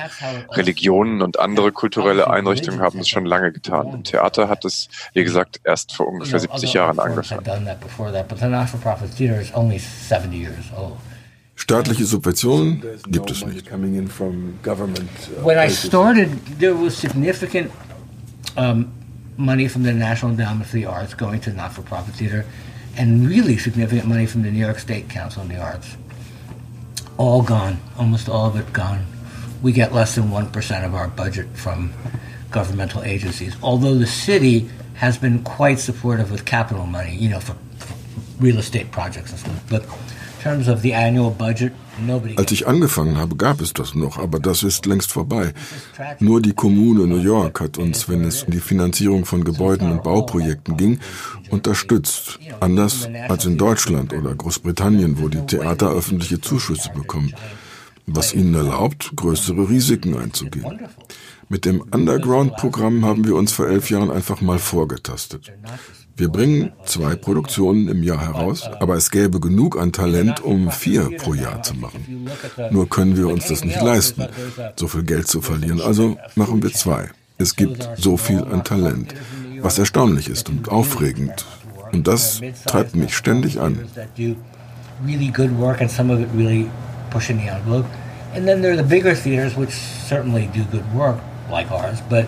[0.50, 3.92] Religionen und andere kulturelle Einrichtungen haben es schon lange getan.
[3.92, 7.44] Im Theater hat es, wie gesagt, erst vor ungefähr 70 Jahren angefangen
[8.14, 10.98] that, but the not-for-profit theater is only 70 years old.
[11.56, 13.70] Staatliche Subventionen gibt es nicht.
[13.70, 13.76] Uh,
[15.42, 17.70] when I started, there was significant
[18.56, 18.92] um,
[19.36, 22.44] money from the National Endowment for the Arts going to not-for-profit theater,
[22.96, 25.96] and really significant money from the New York State Council on the Arts.
[27.18, 29.06] All gone, almost all of it gone.
[29.62, 31.92] We get less than 1% of our budget from
[32.50, 37.56] governmental agencies, although the city has been quite supportive with capital money, you know, for
[38.40, 39.62] real estate projects and stuff.
[39.68, 41.72] But in terms of the annual budget.
[42.36, 45.54] Als ich angefangen habe, gab es das noch, aber das ist längst vorbei.
[46.18, 50.02] Nur die Kommune New York hat uns, wenn es um die Finanzierung von Gebäuden und
[50.02, 50.98] Bauprojekten ging,
[51.50, 52.40] unterstützt.
[52.60, 57.32] Anders als in Deutschland oder Großbritannien, wo die Theater öffentliche Zuschüsse bekommen,
[58.06, 60.80] was ihnen erlaubt, größere Risiken einzugehen.
[61.48, 65.52] Mit dem Underground-Programm haben wir uns vor elf Jahren einfach mal vorgetastet.
[66.16, 71.10] Wir bringen zwei Produktionen im Jahr heraus, aber es gäbe genug an Talent, um vier
[71.18, 72.28] pro Jahr zu machen.
[72.70, 74.28] Nur können wir uns das nicht leisten,
[74.76, 77.10] so viel Geld zu verlieren, also machen wir zwei.
[77.36, 79.12] Es gibt so viel an Talent,
[79.60, 81.44] was erstaunlich ist und aufregend.
[81.92, 83.80] Und das treibt mich ständig an.
[88.36, 89.72] And then there are the bigger theaters which
[90.08, 92.26] certainly do good work, like ours, but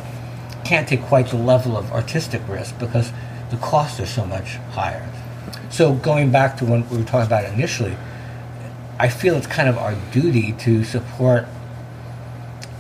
[0.65, 3.13] can't take quite the level of artistic risk because
[3.51, 5.09] the costs are so much higher.
[5.71, 7.97] So going back to what we were talking about initially,
[8.99, 11.47] I feel it's kind of our duty to support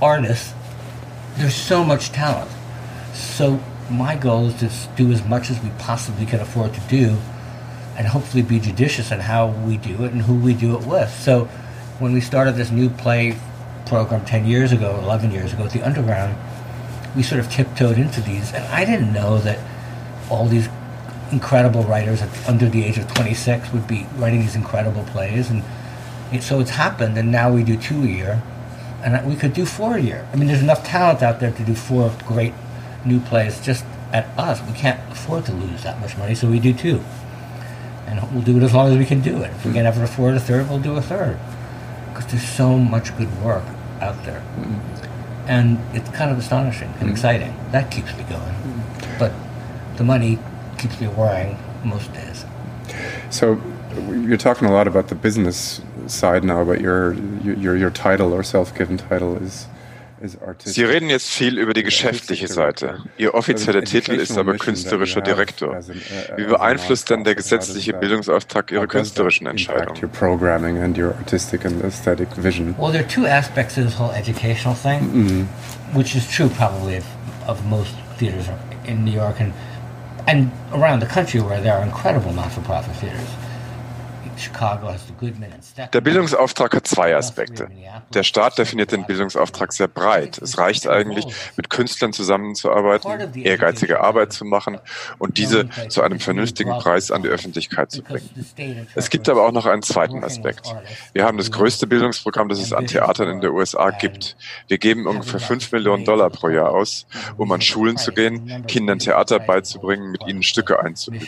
[0.00, 0.54] artists.
[1.36, 2.50] There's so much talent.
[3.12, 7.18] So my goal is to do as much as we possibly can afford to do
[7.96, 11.10] and hopefully be judicious in how we do it and who we do it with.
[11.10, 11.44] So
[11.98, 13.36] when we started this new play
[13.86, 16.36] program 10 years ago, 11 years ago at the Underground,
[17.14, 18.52] we sort of tiptoed into these.
[18.52, 19.58] And I didn't know that
[20.30, 20.68] all these
[21.32, 25.50] incredible writers at, under the age of 26 would be writing these incredible plays.
[25.50, 25.62] And
[26.32, 27.18] it, so it's happened.
[27.18, 28.42] And now we do two a year.
[29.04, 30.26] And we could do four a year.
[30.32, 32.54] I mean, there's enough talent out there to do four great
[33.04, 34.60] new plays just at us.
[34.66, 37.02] We can't afford to lose that much money, so we do two.
[38.06, 39.50] And we'll do it as long as we can do it.
[39.50, 41.38] If we can ever afford a third, we'll do a third.
[42.08, 43.64] Because there's so much good work
[44.00, 44.40] out there.
[44.40, 45.48] Mm-hmm.
[45.48, 47.10] And it's kind of astonishing and mm-hmm.
[47.10, 47.54] exciting.
[47.72, 48.40] That keeps me going.
[48.40, 49.18] Mm-hmm.
[49.18, 49.32] But
[49.96, 50.38] the money
[50.78, 52.44] keeps me worrying most days.
[53.30, 53.60] So
[54.10, 58.42] you're talking a lot about the business side now, but your your your title or
[58.42, 59.66] self-given title is
[60.64, 63.00] Sie reden jetzt viel über die geschäftliche Seite.
[63.18, 65.78] Ihr offizieller Titel ist aber künstlerischer Direktor.
[66.36, 70.00] Wie beeinflusst denn der gesetzliche Bildungsauftrag Ihre künstlerischen Entscheidungen?
[72.78, 75.46] Well, there are two aspects to this whole educational thing, mm -hmm.
[75.94, 77.04] which is true probably of,
[77.46, 78.46] of most theaters
[78.86, 79.52] in New York and
[80.26, 83.45] and around the country where there are incredible not-for-profit theaters.
[85.92, 87.68] Der Bildungsauftrag hat zwei Aspekte.
[88.12, 90.38] Der Staat definiert den Bildungsauftrag sehr breit.
[90.38, 94.78] Es reicht eigentlich, mit Künstlern zusammenzuarbeiten, ehrgeizige Arbeit zu machen
[95.18, 98.28] und diese zu einem vernünftigen Preis an die Öffentlichkeit zu bringen.
[98.94, 100.74] Es gibt aber auch noch einen zweiten Aspekt.
[101.12, 104.36] Wir haben das größte Bildungsprogramm, das es an Theatern in der USA gibt.
[104.68, 108.98] Wir geben ungefähr 5 Millionen Dollar pro Jahr aus, um an Schulen zu gehen, Kindern
[108.98, 111.26] Theater beizubringen, mit ihnen Stücke einzuüben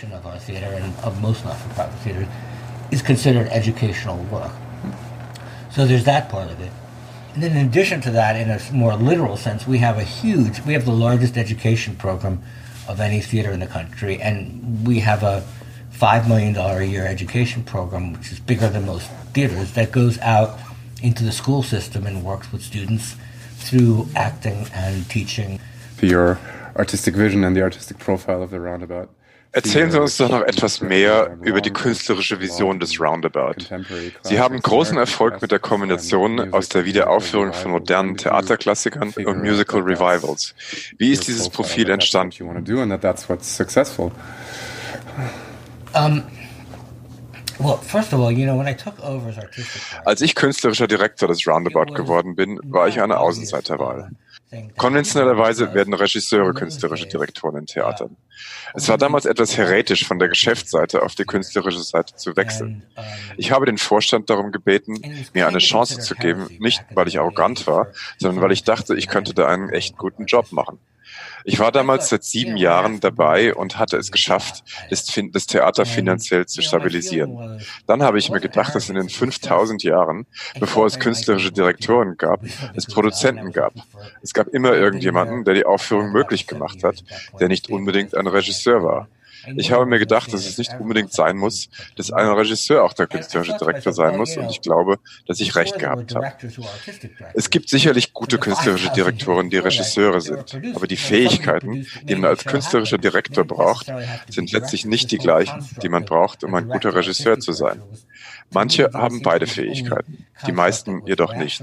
[2.90, 4.53] is considered educational work.
[5.70, 6.72] So there's that part of it.
[7.35, 10.61] And then in addition to that, in a more literal sense, we have a huge,
[10.62, 12.42] we have the largest education program
[12.88, 15.46] of any theater in the country, and we have a
[15.92, 20.59] $5 million a year education program, which is bigger than most theaters, that goes out
[21.03, 23.14] into the school system and works with students
[23.57, 25.61] through acting and teaching.
[26.01, 26.38] Your
[26.77, 29.11] artistic vision and the artistic profile of the roundabout
[29.52, 33.64] Erzählen Sie uns doch noch etwas mehr über die künstlerische Vision des Roundabout.
[34.22, 39.80] Sie haben großen Erfolg mit der Kombination aus der Wiederaufführung von modernen Theaterklassikern und Musical
[39.80, 40.54] Revivals.
[40.98, 42.28] Wie ist dieses Profil entstanden?
[45.94, 46.22] Um,
[50.04, 54.11] als ich künstlerischer Direktor des Roundabout geworden bin, war ich eine Außenseiterwahl.
[54.76, 58.16] Konventionellerweise werden Regisseure künstlerische Direktoren in Theatern.
[58.74, 62.82] Es war damals etwas heretisch, von der Geschäftsseite auf die künstlerische Seite zu wechseln.
[63.37, 65.00] Ich habe den Vorstand darum gebeten,
[65.34, 69.08] mir eine Chance zu geben, nicht weil ich arrogant war, sondern weil ich dachte, ich
[69.08, 70.78] könnte da einen echt guten Job machen.
[71.44, 75.07] Ich war damals seit sieben Jahren dabei und hatte es geschafft, das,
[75.46, 77.61] Theater finanziell zu stabilisieren.
[77.87, 80.27] Dann habe ich mir gedacht, dass in den 5000 Jahren,
[80.61, 82.42] bevor es künstlerische Direktoren gab,
[82.74, 83.72] es Produzenten gab.
[84.22, 87.05] Es gab immer irgendjemanden, der die Aufführung möglich gemacht hat,
[87.40, 89.09] der nicht unbedingt ein Regisseur war.
[89.56, 93.06] Ich habe mir gedacht, dass es nicht unbedingt sein muss, dass ein Regisseur auch der
[93.06, 96.32] künstlerische Direktor sein muss und ich glaube, dass ich recht gehabt habe.
[97.34, 102.44] Es gibt sicherlich gute künstlerische Direktoren, die Regisseure sind, aber die Fähigkeiten, die man als
[102.44, 103.92] künstlerischer Direktor braucht,
[104.28, 107.82] sind letztlich nicht die gleichen, die man braucht, um ein guter Regisseur zu sein.
[108.50, 111.62] Manche haben beide Fähigkeiten, die meisten jedoch nicht.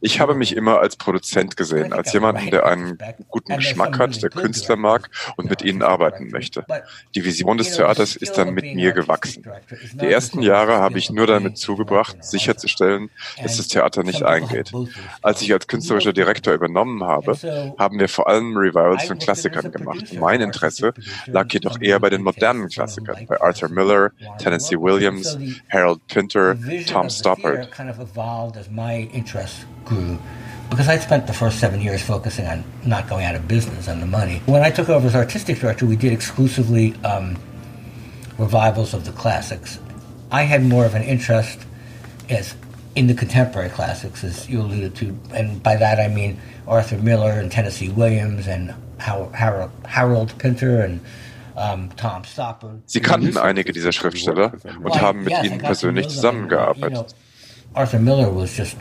[0.00, 2.98] Ich habe mich immer als Produzent gesehen, als jemanden, der einen
[3.28, 6.64] guten Geschmack hat, der Künstler mag und mit ihnen arbeiten möchte.
[7.14, 9.44] Die Vision des Theaters ist dann mit mir gewachsen.
[9.94, 13.10] Die ersten Jahre habe ich nur damit zugebracht, sicherzustellen,
[13.42, 14.72] dass das Theater nicht eingeht.
[15.22, 17.36] Als ich als künstlerischer Direktor übernommen habe,
[17.78, 20.12] haben wir vor allem Revivals von Klassikern gemacht.
[20.18, 20.92] Mein Interesse
[21.26, 25.38] lag jedoch eher bei den modernen Klassikern, bei Arthur Miller, Tennessee Williams,
[25.70, 27.68] Harold Pinter, Tom Stoppard.
[28.04, 30.18] Evolved as my interests grew
[30.70, 34.00] because I spent the first seven years focusing on not going out of business and
[34.00, 34.42] the money.
[34.46, 37.36] When I took over as artistic director, we did exclusively um,
[38.38, 39.78] revivals of the classics.
[40.30, 41.58] I had more of an interest
[42.28, 42.54] as
[42.94, 47.32] in the contemporary classics, as you alluded to, and by that I mean Arthur Miller
[47.32, 51.00] and Tennessee Williams and Harold, Harold Pinter and
[51.96, 52.82] Tom Stoppard.
[52.86, 57.14] Sie kannten einige dieser Schriftsteller und haben mit ihnen persönlich zusammengearbeitet.
[57.74, 58.76] Arthur Miller was just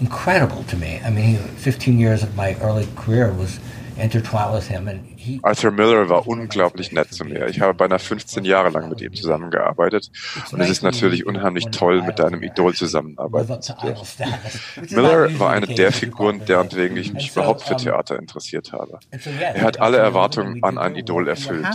[0.00, 1.00] incredible to me.
[1.04, 3.58] I mean, 15 years of my early career was
[3.96, 7.48] intertwined with him and Arthur Miller war unglaublich nett zu mir.
[7.48, 10.10] Ich habe beinahe 15 Jahre lang mit ihm zusammengearbeitet
[10.52, 14.24] und es ist natürlich unheimlich toll, mit deinem Idol zusammenarbeiten zu dürfen.
[14.90, 18.98] Miller war eine der Figuren, deren wegen ich mich überhaupt für Theater interessiert habe.
[19.10, 21.66] Er hat alle Erwartungen an ein Idol erfüllt.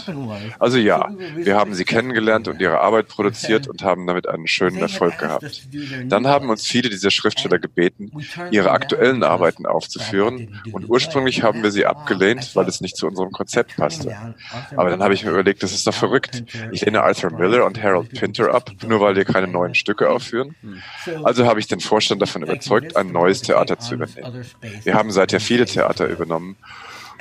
[0.60, 4.78] Also ja, wir haben sie kennengelernt und ihre Arbeit produziert und haben damit einen schönen
[4.80, 5.68] Erfolg gehabt.
[6.06, 8.12] Dann haben uns viele dieser Schriftsteller gebeten,
[8.52, 13.32] ihre aktuellen Arbeiten aufzuführen und ursprünglich haben wir sie abgelehnt, weil es nicht zu unserem
[13.40, 14.14] Konzept passte.
[14.76, 16.44] Aber dann habe ich mir überlegt, das ist doch verrückt.
[16.74, 20.56] Ich lehne Arthur Miller und Harold Pinter ab, nur weil wir keine neuen Stücke aufführen.
[21.24, 24.46] Also habe ich den Vorstand davon überzeugt, ein neues Theater zu übernehmen.
[24.84, 26.58] Wir haben seither viele Theater übernommen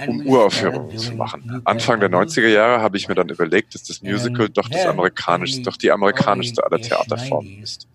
[0.07, 1.63] um Uraufführungen zu machen.
[1.65, 5.63] Anfang der 90er Jahre habe ich mir dann überlegt, dass das Musical doch das amerikanischste,
[5.63, 7.89] doch die amerikanischste aller Theaterformen ist.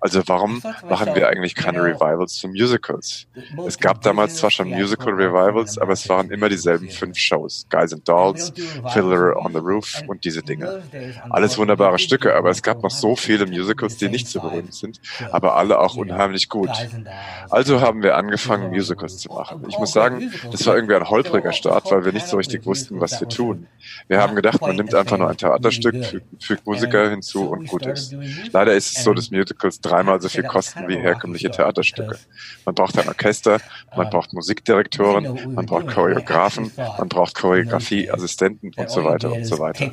[0.00, 3.26] Also warum machen wir eigentlich keine Revivals zu Musicals?
[3.66, 7.66] Es gab damals zwar schon Musical Revivals, aber es waren immer dieselben fünf Shows.
[7.70, 8.52] Guys and Dolls,
[8.92, 10.82] Fiddler on the Roof und diese Dinge.
[11.30, 15.00] Alles wunderbare Stücke, aber es gab noch so viele Musicals, die nicht so berühmt sind,
[15.30, 16.70] aber alle auch unheimlich gut.
[17.50, 19.64] Also haben wir angefangen, Musicals zu machen.
[19.68, 23.00] Ich muss sagen, das war irgendwie ein holpriger Start, weil wir nicht so richtig wussten,
[23.00, 23.66] was wir tun.
[24.08, 27.86] Wir haben gedacht, man nimmt einfach nur ein Theaterstück, fügt, fügt Musiker hinzu und gut
[27.86, 28.14] ist.
[28.52, 32.18] Leider ist es so, dass Musicals dreimal so viel kosten wie herkömmliche Theaterstücke.
[32.64, 33.58] Man braucht ein Orchester,
[33.96, 39.84] man braucht Musikdirektoren, man braucht Choreografen, man braucht Choreografieassistenten und so weiter und so weiter.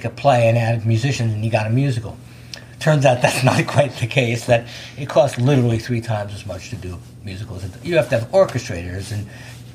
[2.81, 4.47] Turns out that's not quite the case.
[4.47, 4.65] That
[4.97, 7.63] it costs literally three times as much to do musicals.
[7.83, 9.27] You have to have orchestrators and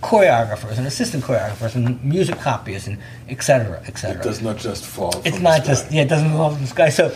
[0.03, 3.83] choreographers and assistant choreographers and music copyists and etc.
[3.87, 4.21] etc.
[4.21, 5.21] It does not just fall.
[5.25, 6.03] It's not just yeah.
[6.03, 6.89] It doesn't fall from the sky.
[6.91, 7.09] So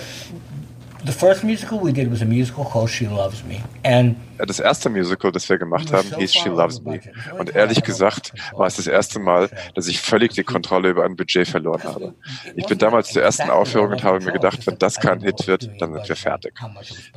[1.05, 4.90] the first musical we did was a musical called She Loves Me, and das erste
[4.90, 7.00] Musical, das wir gemacht haben, hieß She Loves Me.
[7.38, 11.16] Und ehrlich gesagt war es das erste Mal, dass ich völlig die Kontrolle über ein
[11.16, 12.14] Budget verloren habe.
[12.57, 15.70] Ich bin damals zur ersten Aufführung und habe mir gedacht, wenn das kein Hit wird,
[15.81, 16.55] dann sind wir fertig.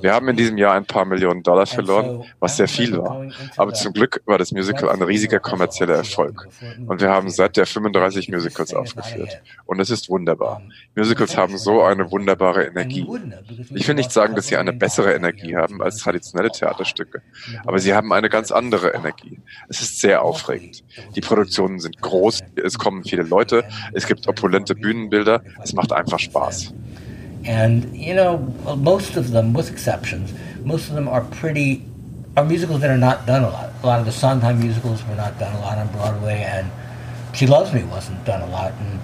[0.02, 3.26] Wir haben in diesem Jahr ein paar Millionen Dollar verloren, was sehr viel war.
[3.58, 6.48] Aber zum Glück war das Musical ein riesiger kommerzieller Erfolg.
[6.88, 9.42] Und wir haben seither 35 Musicals aufgeführt.
[9.66, 10.62] Und es ist wunderbar.
[10.96, 13.08] Musicals haben so eine wunderbare Energie.
[13.74, 17.13] Ich will nicht sagen, dass sie eine bessere Energie haben als traditionelle Theaterstücke.
[17.14, 17.68] Dialoge.
[17.68, 19.40] Aber sie haben eine ganz andere Energie.
[19.70, 20.84] Es ist sehr aufregend.
[21.16, 26.20] Die Produktionen sind groß, es kommen viele Leute, es gibt opulente Bühnenbilder, es macht einfach
[26.20, 26.74] Spaß.
[27.46, 28.40] And you know,
[28.78, 31.84] most of them, with exceptions, most of them are pretty
[32.36, 33.70] are musicals that are not done a lot.
[33.84, 36.72] A lot of the Sondheim musicals were not done a lot on Broadway, and
[37.34, 39.00] She Loves Me wasn't done a lot, and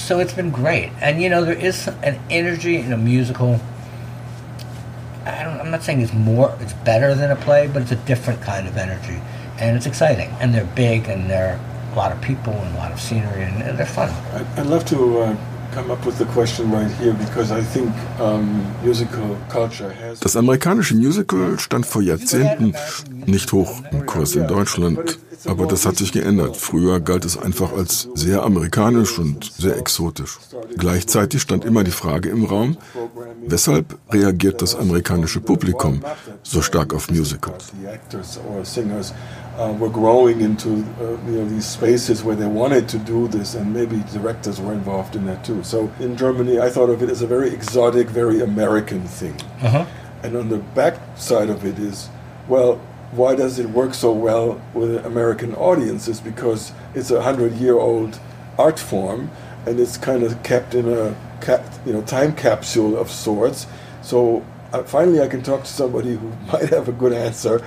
[0.00, 0.90] so it's been great.
[1.02, 3.60] And you know, there is an energy in a musical.
[5.26, 7.96] I don't, I'm not saying it's more, it's better than a play, but it's a
[7.96, 9.20] different kind of energy,
[9.58, 10.30] and it's exciting.
[10.40, 11.60] And they're big, and they're
[11.92, 14.10] a lot of people and a lot of scenery, and, and they're fun.
[14.56, 15.18] I'd love to.
[15.20, 15.36] Uh
[20.20, 22.74] Das amerikanische Musical stand vor Jahrzehnten
[23.26, 26.56] nicht hoch im Kurs in Deutschland, aber das hat sich geändert.
[26.56, 30.38] Früher galt es einfach als sehr amerikanisch und sehr exotisch.
[30.76, 32.76] Gleichzeitig stand immer die Frage im Raum,
[33.46, 36.02] weshalb reagiert das amerikanische Publikum
[36.42, 37.72] so stark auf Musicals?
[39.56, 43.54] Uh, were growing into uh, you know these spaces where they wanted to do this,
[43.54, 45.62] and maybe directors were involved in that too.
[45.62, 49.36] So in Germany, I thought of it as a very exotic, very American thing.
[49.62, 49.86] Uh-huh.
[50.22, 52.08] And on the back side of it is,
[52.48, 52.76] well,
[53.12, 56.20] why does it work so well with American audiences?
[56.20, 58.18] Because it's a hundred-year-old
[58.58, 59.30] art form,
[59.66, 63.66] and it's kind of kept in a cap, you know time capsule of sorts.
[64.02, 67.64] So uh, finally, I can talk to somebody who might have a good answer.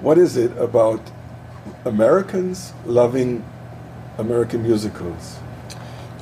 [0.00, 1.00] What is it about
[1.84, 3.42] Americans loving
[4.18, 5.38] American musicals?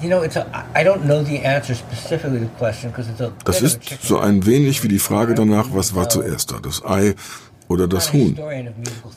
[0.03, 3.21] You know, it's a, I don't know the answer specifically to the question because it's
[3.21, 6.85] a Das ist so ein wenig wie die Frage danach, was war zuerst da, das
[6.85, 7.15] Ei
[7.69, 8.39] oder das Huhn.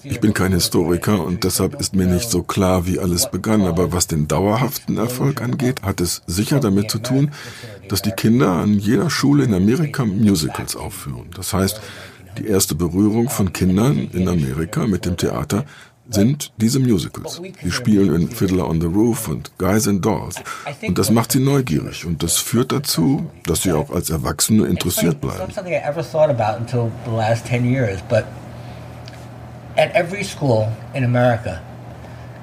[0.03, 3.91] Ich bin kein Historiker und deshalb ist mir nicht so klar, wie alles begann, aber
[3.91, 7.31] was den dauerhaften Erfolg angeht, hat es sicher damit zu tun,
[7.89, 11.29] dass die Kinder an jeder Schule in Amerika Musicals aufführen.
[11.35, 11.81] Das heißt,
[12.37, 15.65] die erste Berührung von Kindern in Amerika mit dem Theater
[16.09, 17.41] sind diese Musicals.
[17.61, 20.35] Sie spielen in Fiddler on the Roof und Guys and Dolls.
[20.81, 25.21] Und das macht sie neugierig und das führt dazu, dass sie auch als Erwachsene interessiert
[25.21, 25.39] bleiben.
[29.77, 31.61] At every school in America,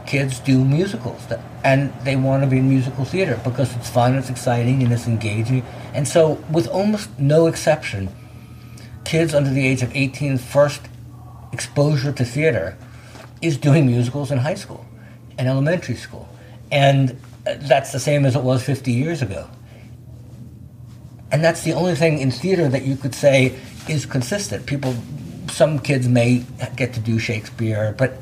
[0.06, 1.20] kids do musicals
[1.64, 5.06] and they want to be in musical theater because it's fun, it's exciting, and it's
[5.06, 5.62] engaging.
[5.92, 8.08] And so, with almost no exception,
[9.04, 10.80] kids under the age of 18 first
[11.52, 12.76] exposure to theater
[13.42, 14.84] is doing musicals in high school
[15.38, 16.28] and elementary school.
[16.70, 19.48] And that's the same as it was 50 years ago.
[21.30, 24.66] And that's the only thing in theater that you could say is consistent.
[24.66, 24.94] People,
[25.48, 26.44] some kids may
[26.76, 28.14] get to do Shakespeare, but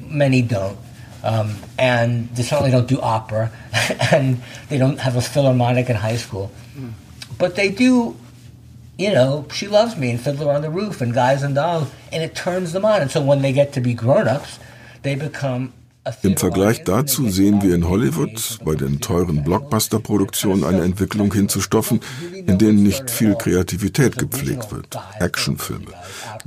[0.00, 0.78] many don't.
[1.24, 3.52] Um, and they certainly don't do opera,
[4.12, 6.50] and they don't have a philharmonic in high school.
[6.76, 6.92] Mm.
[7.38, 8.16] But they do
[8.98, 12.22] you know, she loves me and Fiddler on the Roof and Guys and Dolls, and
[12.22, 13.00] it turns them on.
[13.00, 14.58] And so when they get to be grown-ups,
[15.02, 15.72] they become
[16.22, 22.00] Im Vergleich dazu sehen wir in Hollywood bei den teuren Blockbuster-Produktionen eine Entwicklung hinzustoffen,
[22.32, 24.98] in denen nicht viel Kreativität gepflegt wird.
[25.20, 25.92] Actionfilme,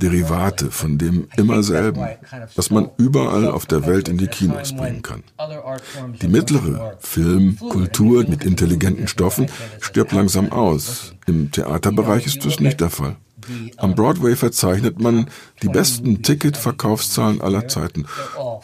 [0.00, 2.06] Derivate von dem immer selben,
[2.54, 5.22] was man überall auf der Welt in die Kinos bringen kann.
[6.20, 9.46] Die mittlere Film, Kultur mit intelligenten Stoffen
[9.80, 11.14] stirbt langsam aus.
[11.26, 13.16] Im Theaterbereich ist das nicht der Fall.
[13.76, 15.26] Am Broadway verzeichnet man
[15.62, 18.06] die besten Ticketverkaufszahlen aller Zeiten.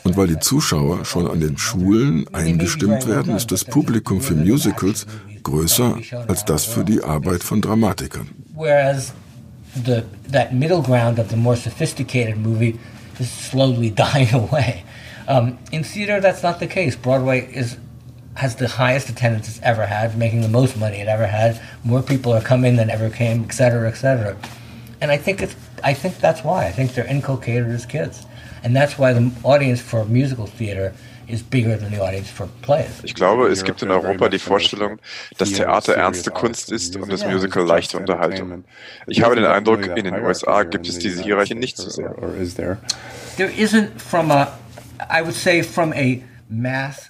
[0.02, 5.06] Und weil die Zuschauer schon an den Schulen eingestimmt werden, ist das Publikum für Musicals
[5.42, 8.28] größer als das für die Arbeit von Dramatikern.
[9.74, 12.78] The, that middle ground of the more sophisticated movie
[13.18, 14.84] is slowly dying away.
[15.26, 16.94] Um, in theater, that's not the case.
[16.94, 17.78] Broadway is
[18.34, 21.60] has the highest attendance it's ever had, making the most money it ever had.
[21.84, 24.36] More people are coming than ever came, et cetera, et cetera.
[25.02, 26.66] And I think it's I think that's why.
[26.66, 28.24] I think they're inculcated as kids.
[28.64, 30.92] And that's why the audience for musical theater
[31.26, 33.02] is bigger than the audience for plays.
[33.02, 35.00] Ich glaube, es gibt in Europa die Vorstellung,
[35.38, 38.64] dass Theater ernste Kunst ist und das Musical leichte Unterhaltung.
[39.08, 42.14] Ich habe den Eindruck, in den USA gibt es diese Hierarchie nicht so sehr.
[43.36, 44.52] There isn't from a
[45.10, 46.20] I would say from a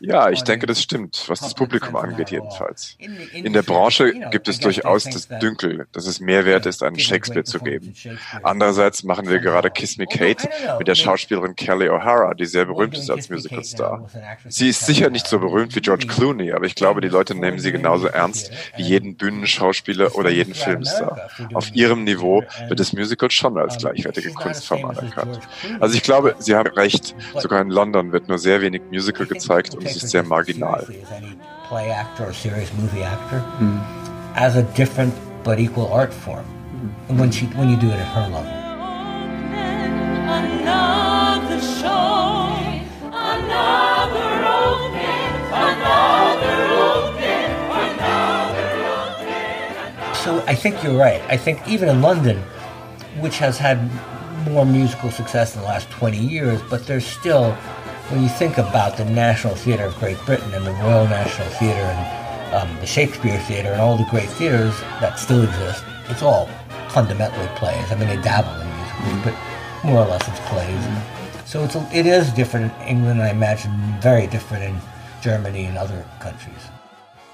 [0.01, 2.97] Ja, ich denke, das stimmt, was das Publikum angeht jedenfalls.
[3.33, 7.45] In der Branche gibt es durchaus das Dünkel, dass es mehr wert ist, einen Shakespeare
[7.45, 7.95] zu geben.
[8.43, 12.97] Andererseits machen wir gerade Kiss Me Kate mit der Schauspielerin Kelly O'Hara, die sehr berühmt
[12.97, 14.09] ist als Musicalstar.
[14.49, 17.59] Sie ist sicher nicht so berühmt wie George Clooney, aber ich glaube, die Leute nehmen
[17.59, 21.31] sie genauso ernst wie jeden Bühnenschauspieler oder jeden Filmstar.
[21.55, 25.41] Auf ihrem Niveau wird das Musical schon als gleichwertige Kunstform anerkannt.
[25.81, 29.75] Also ich glaube, Sie haben recht, sogar in London wird nur sehr wenig Musical gezeigt
[29.75, 30.87] und es ist sehr marginal.
[31.69, 33.81] Play actor or serious movie actor mhm.
[34.35, 36.45] as a different but equal art form
[37.09, 37.19] mhm.
[37.19, 38.63] when she when you do it at her level.
[40.33, 42.81] another show,
[43.13, 46.59] another opening, another
[46.89, 48.65] opening, another.
[50.15, 51.21] So I think you're right.
[51.29, 52.39] I think even in London,
[53.21, 53.79] which has had
[54.49, 57.57] more musical success in the last 20 years, but there's still,
[58.13, 61.81] when you think about the National Theatre of Great Britain and the Royal National Theatre
[61.81, 66.47] and um, the Shakespeare Theatre and all the great theatres that still exist, it's all
[66.91, 67.91] fundamentally plays.
[67.91, 71.49] I mean, they dabble in musicals, but more or less it's plays.
[71.49, 74.79] So it's a, it is different in England, I imagine very different in
[75.23, 76.69] Germany and other countries.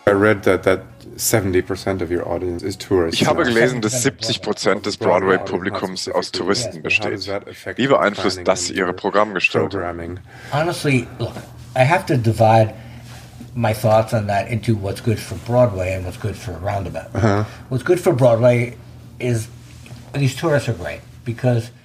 [0.09, 0.81] I read that that
[1.17, 3.21] 70% of your audience is tourists.
[3.21, 7.29] Ich habe gelesen, dass 70 Prozent des Broadway-Publikums aus Touristen besteht.
[7.77, 10.21] Wie beeinflusst das Ihre Programmgestaltung?
[10.53, 11.35] Honestly, look,
[11.77, 12.75] I have to divide
[13.55, 17.15] my thoughts on that into what's good for Broadway and what's good for Roundabout.
[17.15, 17.45] Uh-huh.
[17.69, 18.77] What's good for Broadway
[19.19, 19.49] is
[20.15, 21.01] these tourists are great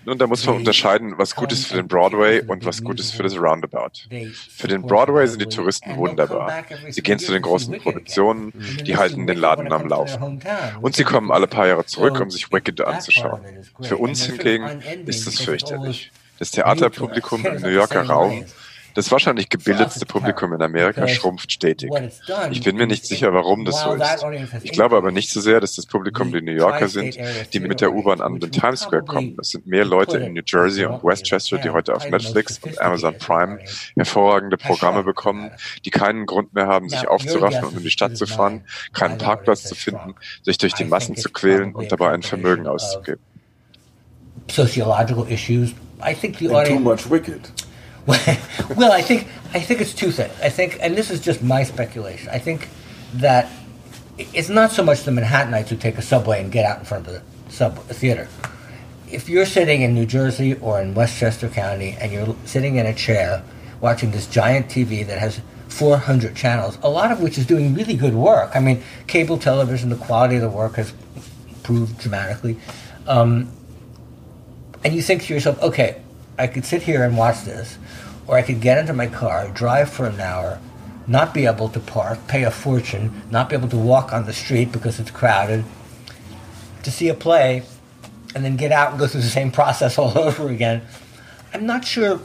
[0.06, 3.14] Nun, da muss man unterscheiden, was gut ist für den Broadway und was gut ist
[3.14, 4.08] für das Roundabout.
[4.50, 6.64] Für den Broadway sind die Touristen wunderbar.
[6.90, 8.54] Sie gehen zu den großen Produktionen,
[8.86, 10.42] die halten den Laden am Laufen.
[10.82, 13.42] Und sie kommen alle paar Jahre zurück, um sich Wicked anzuschauen.
[13.82, 16.12] Für uns hingegen ist es fürchterlich.
[16.40, 18.44] Das Theaterpublikum im New Yorker Raum
[18.94, 21.92] das wahrscheinlich gebildetste Publikum in Amerika schrumpft stetig.
[22.52, 24.26] Ich bin mir nicht sicher, warum das so ist.
[24.64, 27.18] Ich glaube aber nicht so sehr, dass das Publikum die New Yorker sind,
[27.54, 29.38] die mit der U-Bahn an den Times Square kommen.
[29.40, 33.18] Es sind mehr Leute in New Jersey und Westchester, die heute auf Netflix und Amazon
[33.18, 33.60] Prime
[33.96, 35.52] hervorragende Programme bekommen,
[35.86, 38.64] die keinen Grund mehr haben, sich aufzuraffen und in die Stadt zu fahren,
[38.94, 43.22] keinen Parkplatz zu finden, sich durch die Massen zu quälen und dabei ein Vermögen auszugeben.
[44.52, 45.74] Sociological issues.
[46.06, 46.70] I think the audience.
[46.70, 47.50] Too much wicked.
[48.76, 50.34] well, I think I think it's two things.
[50.42, 52.30] I think, and this is just my speculation.
[52.30, 52.68] I think
[53.16, 53.50] that
[54.18, 57.08] it's not so much the Manhattanites who take a subway and get out in front
[57.08, 58.28] of the sub theater.
[59.10, 62.94] If you're sitting in New Jersey or in Westchester County and you're sitting in a
[62.94, 63.44] chair
[63.80, 65.40] watching this giant TV that has
[65.70, 68.52] 400 channels, a lot of which is doing really good work.
[68.56, 70.94] I mean, cable television, the quality of the work has
[71.48, 72.58] improved dramatically.
[73.08, 73.52] Um,
[74.84, 76.03] and you think to yourself, okay,
[76.38, 77.78] I could sit here and watch this,
[78.28, 80.60] or I could get into my car, drive for an hour,
[81.08, 84.34] not be able to park, pay a fortune, not be able to walk on the
[84.34, 85.64] street because it's crowded,
[86.84, 87.64] to see a play,
[88.36, 90.82] and then get out and go through the same process all over again.
[91.54, 92.20] I'm not sure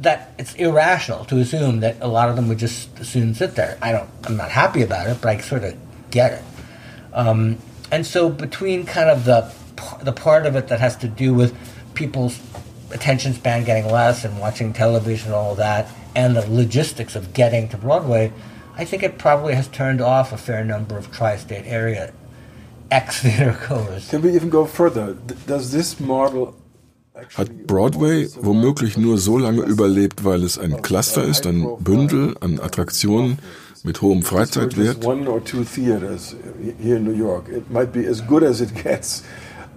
[0.00, 3.78] that it's irrational to assume that a lot of them would just soon sit there.
[3.80, 4.08] I don't.
[4.24, 5.76] I'm not happy about it, but I sort of
[6.10, 6.44] get it.
[7.12, 7.58] Um,
[7.90, 9.52] and so between kind of the
[10.02, 11.56] the part of it that has to do with
[11.94, 12.40] people's
[12.92, 17.68] attention span getting less and watching television and all that, and the logistics of getting
[17.70, 18.32] to Broadway,
[18.76, 22.12] I think it probably has turned off a fair number of tri-state area
[22.90, 24.08] ex-theater goers.
[24.10, 25.14] Can we even go further?
[25.46, 26.54] Does this model
[27.36, 32.58] Hat Broadway womöglich nur so lange überlebt, weil es ein Cluster ist, ein Bündel an
[32.58, 33.38] Attraktionen
[33.84, 35.04] mit hohem Freizeitwert?
[35.04, 37.48] One or two theaters uh, here in New York.
[37.48, 39.24] It might be as good as it gets.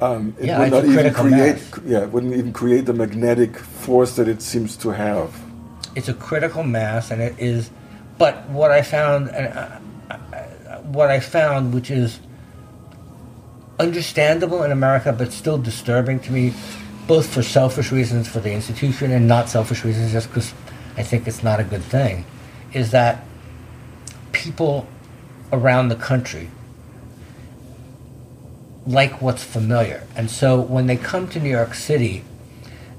[0.01, 1.79] Um, it yeah, would not even create mass.
[1.85, 5.33] yeah it wouldn't even create the magnetic force that it seems to have
[5.95, 7.69] it's a critical mass and it is
[8.17, 9.79] but what i found uh,
[10.09, 10.17] uh,
[10.83, 12.19] what i found which is
[13.79, 16.53] understandable in america but still disturbing to me
[17.07, 20.53] both for selfish reasons for the institution and not selfish reasons just because
[20.97, 22.25] i think it's not a good thing
[22.73, 23.23] is that
[24.33, 24.87] people
[25.53, 26.49] around the country
[28.85, 30.03] like what's familiar.
[30.15, 32.23] And so when they come to New York City,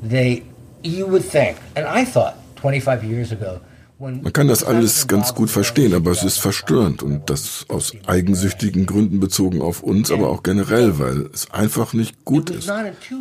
[0.03, 0.45] they
[0.83, 3.61] you would think, and I thought 25 years ago,
[3.99, 8.85] Man kann das alles ganz gut verstehen, aber es ist verstörend und das aus eigensüchtigen
[8.85, 12.71] Gründen bezogen auf uns, aber auch generell, weil es einfach nicht gut ist.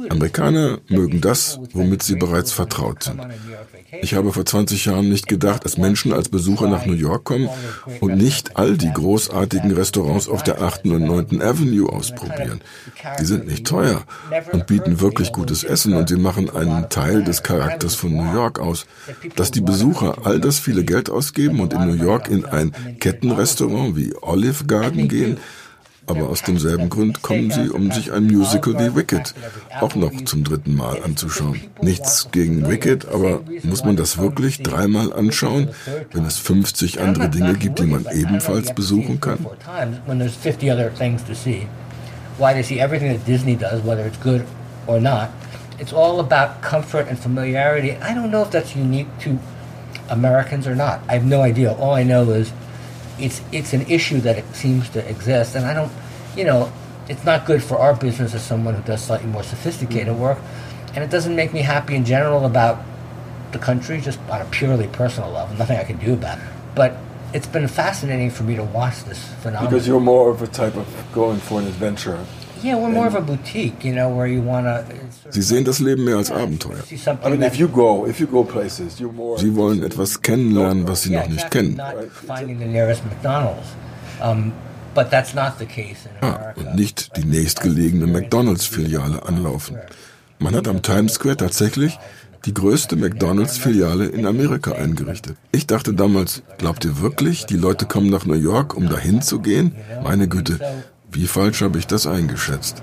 [0.10, 3.22] Amerikaner mögen das, womit sie bereits vertraut sind.
[4.02, 7.48] Ich habe vor 20 Jahren nicht gedacht, dass Menschen als Besucher nach New York kommen
[8.02, 10.88] und nicht all die großartigen Restaurants auf der 8.
[10.88, 11.42] und 9.
[11.42, 12.60] Avenue ausprobieren.
[13.22, 14.04] Die sind nicht teuer
[14.52, 18.60] und bieten wirklich gutes Essen und sie machen einen Teil des Charakters von New York
[18.60, 18.86] aus.
[19.38, 23.96] Dass die Besucher all das viele Geld ausgeben und in New York in ein Kettenrestaurant
[23.96, 25.38] wie Olive Garden gehen,
[26.08, 29.36] aber aus demselben Grund kommen sie, um sich ein Musical wie Wicked
[29.80, 31.62] auch noch zum dritten Mal anzuschauen.
[31.82, 35.70] Nichts gegen Wicked, aber muss man das wirklich dreimal anschauen,
[36.12, 39.46] wenn es 50 andere Dinge gibt, die man ebenfalls besuchen kann?
[42.38, 44.42] Why to see everything that Disney does, whether it's good
[44.88, 45.30] or not.
[45.80, 47.92] It's all about comfort and familiarity.
[47.92, 49.40] I don't know if that's unique to
[50.10, 51.02] Americans or not.
[51.08, 51.74] I have no idea.
[51.74, 52.52] All I know is
[53.18, 55.92] it's it's an issue that it seems to exist, and I don't,
[56.36, 56.72] you know,
[57.08, 60.22] it's not good for our business as someone who does slightly more sophisticated mm-hmm.
[60.22, 60.40] work.
[60.94, 62.82] and it doesn't make me happy in general about
[63.52, 65.56] the country, just on a purely personal level.
[65.58, 66.44] Nothing I can do about it.
[66.74, 66.98] But
[67.34, 69.72] it's been fascinating for me to watch this phenomenon.
[69.72, 72.26] Because you're more of a type of going for an adventure.
[72.62, 75.05] Yeah, we're more of a boutique, you know, where you want to.
[75.30, 76.84] Sie sehen das Leben mehr als Abenteuer.
[76.88, 77.06] Sie
[79.56, 81.80] wollen etwas kennenlernen, was Sie noch nicht kennen.
[86.22, 89.78] Ah, und nicht die nächstgelegene McDonalds-Filiale anlaufen.
[90.40, 91.98] Man hat am Times Square tatsächlich
[92.46, 95.36] die größte McDonalds-Filiale in Amerika eingerichtet.
[95.52, 99.40] Ich dachte damals, glaubt ihr wirklich, die Leute kommen nach New York, um dahin zu
[99.40, 99.76] gehen?
[100.04, 100.60] Meine Güte,
[101.12, 102.82] wie falsch habe ich das eingeschätzt?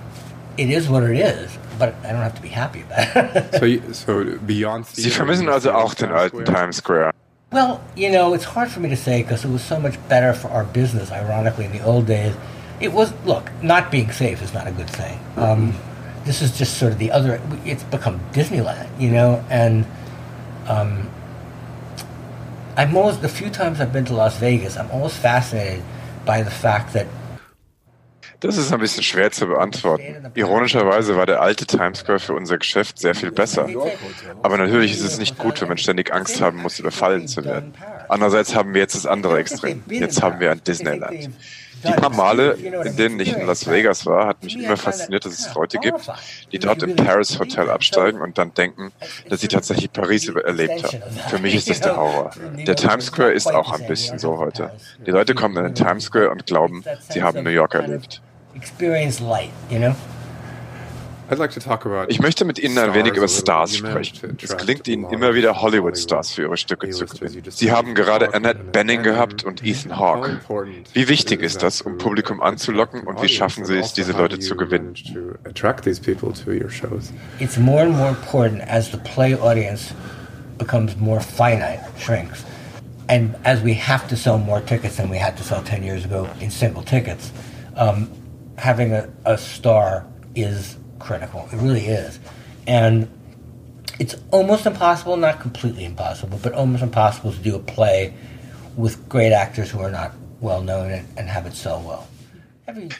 [0.56, 3.54] It is what it is, but I don't have to be happy about it.
[3.58, 7.12] So, you, so beyond Sie vermissen also auch den alten Times Square.
[7.52, 10.32] Well, you know, it's hard for me to say because it was so much better
[10.32, 12.34] for our business, ironically, in the old days.
[12.80, 15.20] It was, look, not being safe is not a good thing.
[15.36, 15.74] Um,
[16.24, 19.84] this is just sort of the other, it's become Disneyland, you know, and
[20.66, 21.10] um,
[22.76, 25.84] I'm always, the few times I've been to Las Vegas, I'm always fascinated
[26.24, 27.06] by the fact that
[28.42, 30.30] Das ist ein bisschen schwer zu beantworten.
[30.34, 33.68] Ironischerweise war der alte Times Square für unser Geschäft sehr viel besser.
[34.42, 37.74] Aber natürlich ist es nicht gut, wenn man ständig Angst haben muss, überfallen zu werden.
[38.08, 39.82] Andererseits haben wir jetzt das andere Extrem.
[39.88, 41.30] Jetzt haben wir ein Disneyland.
[41.84, 42.52] Die paar Male,
[42.84, 46.08] in denen ich in Las Vegas war, hat mich immer fasziniert, dass es Leute gibt,
[46.52, 48.92] die dort im Paris Hotel absteigen und dann denken,
[49.28, 51.02] dass sie tatsächlich Paris erlebt haben.
[51.28, 52.30] Für mich ist das der Horror.
[52.66, 54.70] Der Times Square ist auch ein bisschen so heute.
[55.04, 58.22] Die Leute kommen in den Times Square und glauben, sie haben New York erlebt.
[58.54, 59.94] Experience light, you know?
[61.32, 64.36] I'd like to talk about Ich möchte mit Ihnen ein wenig über Stars sprechen.
[64.42, 67.42] Es gelingt Ihnen immer wieder Hollywood-Stars für Ihre Stücke zu gewinnen.
[67.48, 70.40] Sie haben gerade Annette Bening gehabt und Ethan Hawke.
[70.92, 74.56] Wie wichtig ist das, um Publikum anzulocken und wie schaffen Sie es, diese Leute zu
[74.56, 74.94] gewinnen?
[77.38, 79.94] It's more and more important as the play audience
[80.58, 82.44] becomes more finite, shrinks.
[83.08, 86.04] And as we have to sell more tickets than we had to sell 10 years
[86.04, 87.32] ago in single tickets,
[87.76, 88.08] um,
[88.62, 90.06] having a, a star
[90.36, 91.48] is critical.
[91.52, 92.20] It really is.
[92.68, 93.08] And
[93.98, 98.14] it's almost impossible, not completely impossible, but almost impossible to do a play
[98.76, 102.06] with great actors who are not well known and, and have it sell well.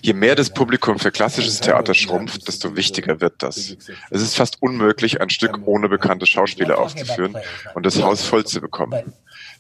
[0.03, 3.77] Je mehr das Publikum für klassisches Theater schrumpft, desto wichtiger wird das.
[4.11, 7.37] Es ist fast unmöglich, ein Stück ohne bekannte Schauspieler aufzuführen
[7.75, 9.15] und das Haus voll zu bekommen.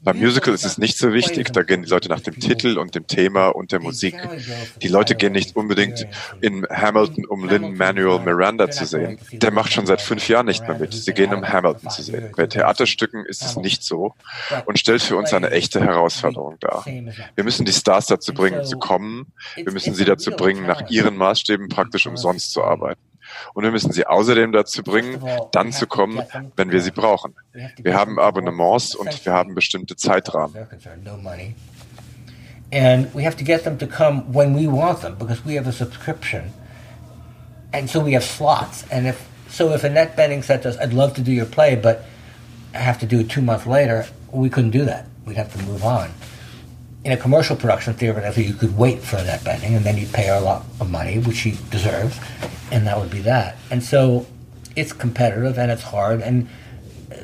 [0.04, 2.94] Beim Musical ist es nicht so wichtig, da gehen die Leute nach dem Titel und
[2.94, 4.16] dem Thema und der Musik.
[4.82, 6.06] Die Leute gehen nicht unbedingt
[6.40, 9.18] in Hamilton, um Lin-Manuel Miranda zu sehen.
[9.30, 10.92] Der macht schon seit fünf Jahren nicht mehr mit.
[10.92, 12.32] Sie gehen, um Hamilton zu sehen.
[12.36, 14.14] Bei Theaterstücken ist es nicht so
[14.66, 16.84] und stellt für uns eine echte Herausforderung dar.
[16.84, 19.32] Wir müssen die Stars dazu bringen, zu kommen.
[19.54, 23.00] Wir müssen sie dazu bringen, nach ihren Maßstäben praktisch umsonst zu arbeiten.
[23.54, 25.22] Und wir müssen sie außerdem dazu bringen,
[25.52, 26.22] dann zu kommen,
[26.56, 27.34] wenn wir sie brauchen.
[27.78, 30.54] Wir haben Abonnements und wir haben bestimmte Zeitrahmen.
[32.74, 35.68] And we have to get them to come when we want them because we have
[35.68, 36.54] a subscription.
[37.74, 38.86] And so we have slots.
[38.90, 39.16] And if
[39.50, 42.06] so if Annette Benning said to us, I'd love to do your play, but
[42.72, 45.04] I have to do it two months later, we couldn't do that.
[45.26, 46.08] We'd have to move on.
[47.04, 50.26] In a commercial production, theoretically, you could wait for that bending, and then you'd pay
[50.26, 52.18] her a lot of money, which she deserves,
[52.70, 53.56] and that would be that.
[53.70, 54.26] And so
[54.76, 56.20] it's competitive and it's hard.
[56.20, 56.48] And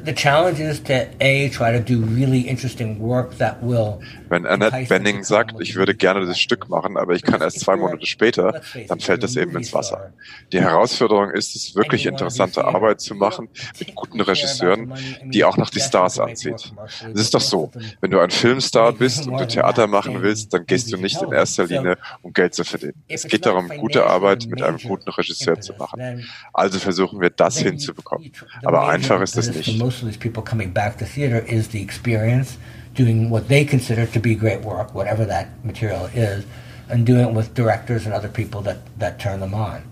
[0.04, 4.86] the challenge is to A, try to do really interesting work that will Wenn Annette
[4.88, 8.60] Benning sagt, ich würde gerne das Stück machen, aber ich kann erst zwei Monate später,
[8.88, 10.12] dann fällt das eben ins Wasser.
[10.52, 14.92] Die Herausforderung ist es, wirklich interessante Arbeit zu machen mit guten Regisseuren,
[15.24, 16.72] die auch noch die Stars anzieht.
[17.14, 17.70] Es ist doch so,
[18.00, 21.32] wenn du ein Filmstar bist und du Theater machen willst, dann gehst du nicht in
[21.32, 23.02] erster Linie, um Geld zu verdienen.
[23.08, 26.26] Es geht darum, gute Arbeit mit einem guten Regisseur zu machen.
[26.52, 28.32] Also versuchen wir das hinzubekommen.
[28.64, 29.78] Aber einfach ist es nicht.
[29.88, 32.58] Most of these people coming back to theater is the experience
[32.92, 36.44] doing what they consider to be great work, whatever that material is,
[36.90, 39.82] and doing it with directors and other people that, that turn them on.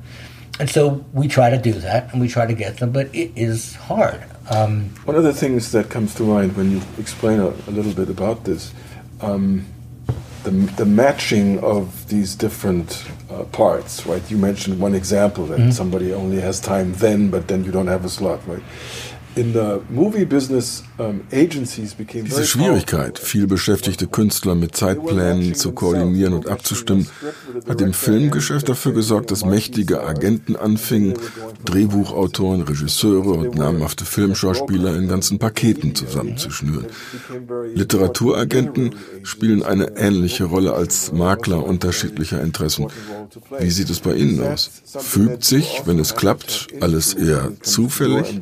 [0.60, 3.30] And so we try to do that and we try to get them, but it
[3.36, 4.22] is hard.
[4.50, 7.94] Um, One of the things that comes to mind when you explain a, a little
[7.94, 8.74] bit about this,
[9.22, 9.64] um,
[10.42, 14.30] the, the matching of these different uh, parts, right?
[14.30, 18.04] You mentioned one example that somebody only has time then, but then you don't have
[18.04, 18.62] a slot, right?
[19.36, 27.06] in the movie business Diese Schwierigkeit, viel beschäftigte Künstler mit Zeitplänen zu koordinieren und abzustimmen,
[27.68, 31.14] hat im Filmgeschäft dafür gesorgt, dass mächtige Agenten anfingen,
[31.66, 36.86] Drehbuchautoren, Regisseure und namhafte Filmschauspieler in ganzen Paketen zusammenzuschnüren.
[37.74, 42.86] Literaturagenten spielen eine ähnliche Rolle als Makler unterschiedlicher Interessen.
[43.58, 44.70] Wie sieht es bei Ihnen aus?
[44.86, 48.40] Fügt sich, wenn es klappt, alles eher zufällig?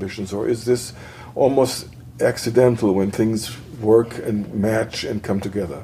[1.34, 1.86] almost
[2.20, 3.50] accidental when things
[3.80, 5.82] work and match and come together.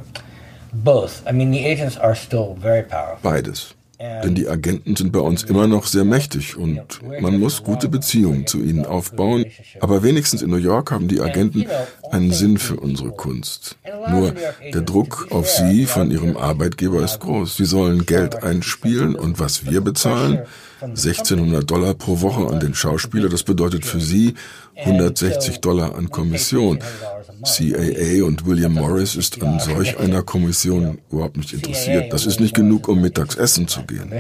[0.72, 1.22] Both.
[1.26, 3.31] I mean, the agents are still very powerful.
[3.31, 3.74] Beides.
[4.01, 6.81] Denn die Agenten sind bei uns immer noch sehr mächtig und
[7.20, 9.45] man muss gute Beziehungen zu ihnen aufbauen.
[9.81, 11.66] Aber wenigstens in New York haben die Agenten
[12.11, 13.76] einen Sinn für unsere Kunst.
[14.09, 14.33] Nur
[14.72, 17.59] der Druck auf sie von ihrem Arbeitgeber ist groß.
[17.59, 20.45] Sie sollen Geld einspielen und was wir bezahlen,
[20.83, 24.35] 1600 Dollar pro Woche an den Schauspieler, das bedeutet für sie
[24.76, 26.78] 160 Dollar an Kommission.
[27.43, 32.12] CAA und William Morris ist an solch einer Kommission überhaupt nicht interessiert.
[32.12, 34.12] Das ist nicht genug, um mittags essen zu gehen.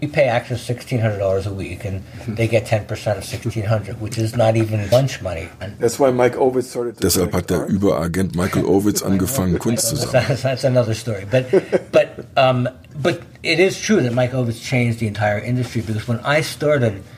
[0.00, 3.64] We pay actors sixteen hundred dollars a week, and they get ten percent of sixteen
[3.64, 5.48] hundred, which is not even lunch money.
[5.78, 6.96] That's why Mike Ovitz started.
[6.96, 10.40] Deshalb hat der Überagent Michael Ovitz angefangen, Kunst zu sammeln.
[10.42, 11.50] That's another story, but
[11.90, 12.68] but um,
[13.02, 16.92] but it is true that Mike Ovitz changed the entire industry because when I started
[16.92, 17.17] agenting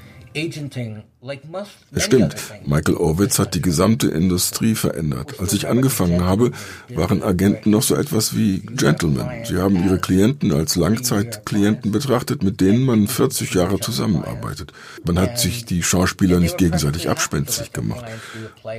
[1.92, 5.40] es stimmt, Michael Ovitz hat die gesamte Industrie verändert.
[5.40, 6.52] Als ich angefangen habe,
[6.94, 9.28] waren Agenten noch so etwas wie Gentlemen.
[9.44, 14.72] Sie haben ihre Klienten als Langzeitklienten betrachtet, mit denen man 40 Jahre zusammenarbeitet.
[15.04, 18.04] Man hat sich die Schauspieler nicht gegenseitig abspenstig gemacht.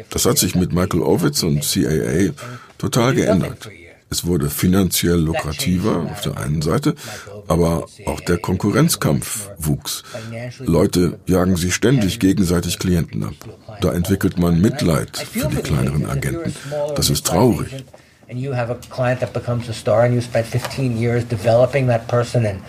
[0.10, 2.32] Das hat sich mit Michael Ovitz und CAA
[2.78, 3.70] total geändert.
[4.12, 6.96] Es wurde finanziell lukrativer auf der einen Seite,
[7.48, 10.04] aber auch der Konkurrenzkampf wuchs.
[10.60, 13.34] Leute jagen sich ständig gegenseitig Klienten ab.
[13.80, 16.54] Da entwickelt man Mitleid für die kleineren Agenten.
[16.96, 17.86] Das ist traurig.
[18.30, 21.88] And you have a client that becomes a star and you spent 15 years developing
[21.88, 22.60] that person and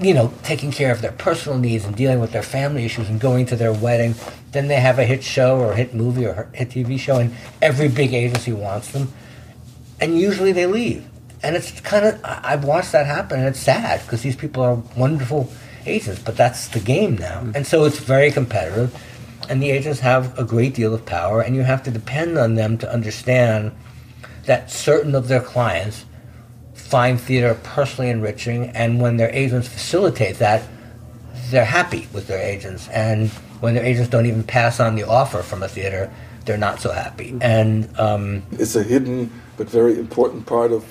[0.00, 3.20] you know, taking care of their personal needs and dealing with their family issues and
[3.20, 4.14] going to their wedding.
[4.52, 7.18] Then they have a hit show or a hit movie or a hit TV show,
[7.18, 9.08] and every big agency wants them.
[10.00, 11.06] And usually they leave.
[11.42, 14.74] And it's kind of, I've watched that happen, and it's sad because these people are
[14.96, 15.50] wonderful
[15.86, 17.40] agents, but that's the game now.
[17.40, 17.52] Mm-hmm.
[17.54, 18.96] And so it's very competitive,
[19.48, 22.56] and the agents have a great deal of power, and you have to depend on
[22.56, 23.72] them to understand
[24.46, 26.04] that certain of their clients
[26.74, 30.62] find theater personally enriching, and when their agents facilitate that,
[31.50, 32.88] they're happy with their agents.
[32.88, 33.30] And
[33.60, 36.12] when their agents don't even pass on the offer from a theater,
[36.44, 37.32] they're not so happy.
[37.32, 37.42] Mm-hmm.
[37.42, 40.82] And um, it's a hidden but very important part of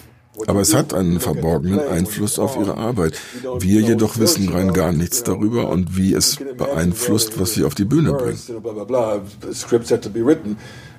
[0.45, 3.13] Aber es hat einen verborgenen Einfluss auf ihre Arbeit.
[3.59, 7.85] Wir jedoch wissen rein gar nichts darüber und wie es beeinflusst, was sie auf die
[7.85, 8.37] Bühne bringen.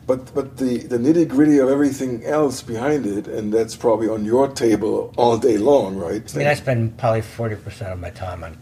[0.09, 4.25] But, but the, the nitty gritty of everything else behind it, and that's probably on
[4.25, 6.23] your table all day long, right?
[6.35, 8.57] I mean, I spend probably 40% of my time on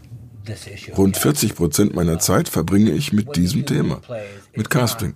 [0.97, 4.01] Rund 40 Prozent meiner Zeit verbringe ich mit diesem Thema,
[4.55, 5.15] mit Casting.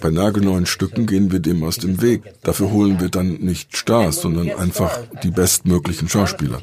[0.00, 2.22] Bei nagelneuen Stücken gehen wir dem aus dem Weg.
[2.42, 6.60] Dafür holen wir dann nicht Stars, sondern einfach die bestmöglichen Schauspieler.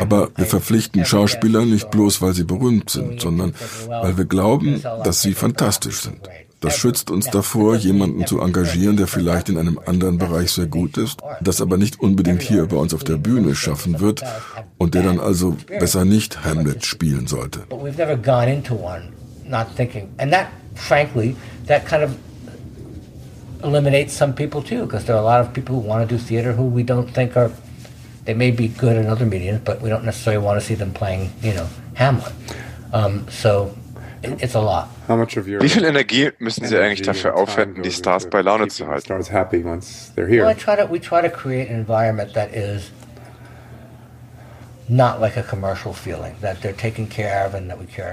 [0.00, 3.54] Aber wir verpflichten Schauspieler nicht bloß, weil sie berühmt sind, sondern
[3.88, 6.28] weil wir glauben, dass sie fantastisch sind.
[6.66, 10.98] Das schützt uns davor, jemanden zu engagieren, der vielleicht in einem anderen Bereich sehr gut
[10.98, 14.24] ist, das aber nicht unbedingt hier bei uns auf der Bühne schaffen wird
[14.76, 17.60] und der dann also besser nicht Hamlet spielen sollte.
[23.62, 26.22] eliminates some people too, because there are a lot of people who want to do
[26.22, 27.50] theater who we don't think are,
[28.24, 30.92] they may be good in other mediums, but we don't necessarily want to see them
[30.92, 32.32] playing, you know, Hamlet.
[32.92, 33.74] Um, so
[34.40, 34.88] It's a lot.
[35.08, 39.10] Wie viel Energie müssen Sie eigentlich dafür aufwenden, die Stars bei Laune zu halten?
[39.10, 42.90] Well, I try to, we try to create an environment that is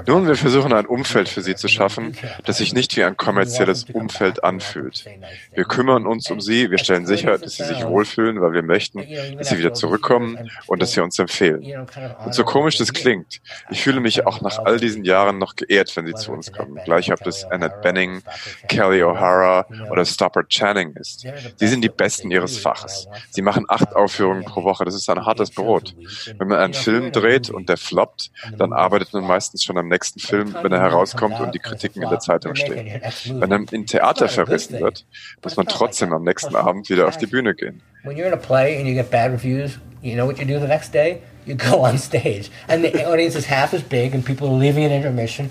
[0.08, 3.86] Nun, wir versuchen ein Umfeld für sie zu schaffen, das sich nicht wie ein kommerzielles
[3.94, 5.06] Umfeld anfühlt.
[5.54, 9.06] Wir kümmern uns um sie, wir stellen sicher, dass sie sich wohlfühlen, weil wir möchten,
[9.38, 11.88] dass sie wieder zurückkommen und dass sie uns empfehlen.
[12.26, 15.96] Und so komisch das klingt, ich fühle mich auch nach all diesen Jahren noch geehrt,
[15.96, 16.80] wenn sie zu uns kommen.
[16.86, 18.24] Gleich ob das Annette Benning,
[18.68, 21.28] Kelly O'Hara oder Stopper Channing ist.
[21.58, 23.08] Sie sind die Besten ihres Faches.
[23.30, 24.86] Sie machen acht Aufführungen pro Woche.
[24.86, 25.94] Das ist ein hartes Brot.
[26.38, 30.20] Wenn man einen Film dreht und der floppt, dann arbeitet man meistens schon am nächsten
[30.20, 33.02] Film, wenn er herauskommt und die Kritiken in der Zeitung stehen.
[33.26, 35.06] Wenn er in Theater verrissen wird,
[35.44, 37.82] muss man trotzdem am nächsten Abend wieder auf die Bühne gehen.
[38.04, 40.60] When you're in a play and you get bad reviews, you know what you do
[40.60, 41.22] the next day?
[41.46, 44.84] You go on stage, and the audience is half as big, and people are leaving
[44.84, 45.50] at intermission,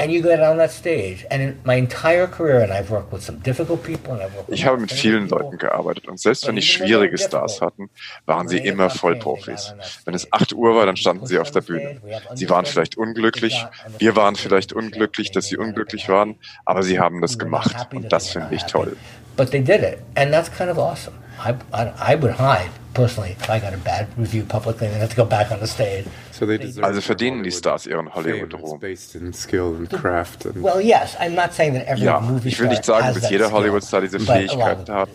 [0.00, 1.26] and you get on that stage.
[1.30, 4.48] And in my entire career, and I've worked with some difficult people, and I've worked
[4.48, 5.44] with Ich habe mit vielen people.
[5.44, 7.90] Leuten gearbeitet und selbst wenn ich schwierige Stars hatten,
[8.24, 9.74] waren sie immer Vollprofis.
[10.06, 12.00] Wenn es 8 Uhr war, dann standen sie auf der Bühne.
[12.34, 13.66] Sie waren vielleicht unglücklich,
[13.98, 18.30] wir waren vielleicht unglücklich, dass sie unglücklich waren, aber sie haben das gemacht und das
[18.30, 18.96] finde ich toll.
[19.36, 21.16] But they did it, and that's kind of awesome.
[21.44, 24.98] I, I, I would hide personally if I got a bad review publicly and I
[24.98, 26.04] had to go back on the stage.
[26.32, 28.78] So they deserve Also verdienen die Stars ihren Hollywood-Ruhm.
[28.80, 30.44] based in skill and craft.
[30.46, 33.04] And Well, yes, I'm not saying that every Ja, movie ich will star nicht sagen,
[33.04, 34.96] has dass that jeder skill, Hollywood-Star diese but a lot Fähigkeiten of them.
[34.96, 35.08] hat,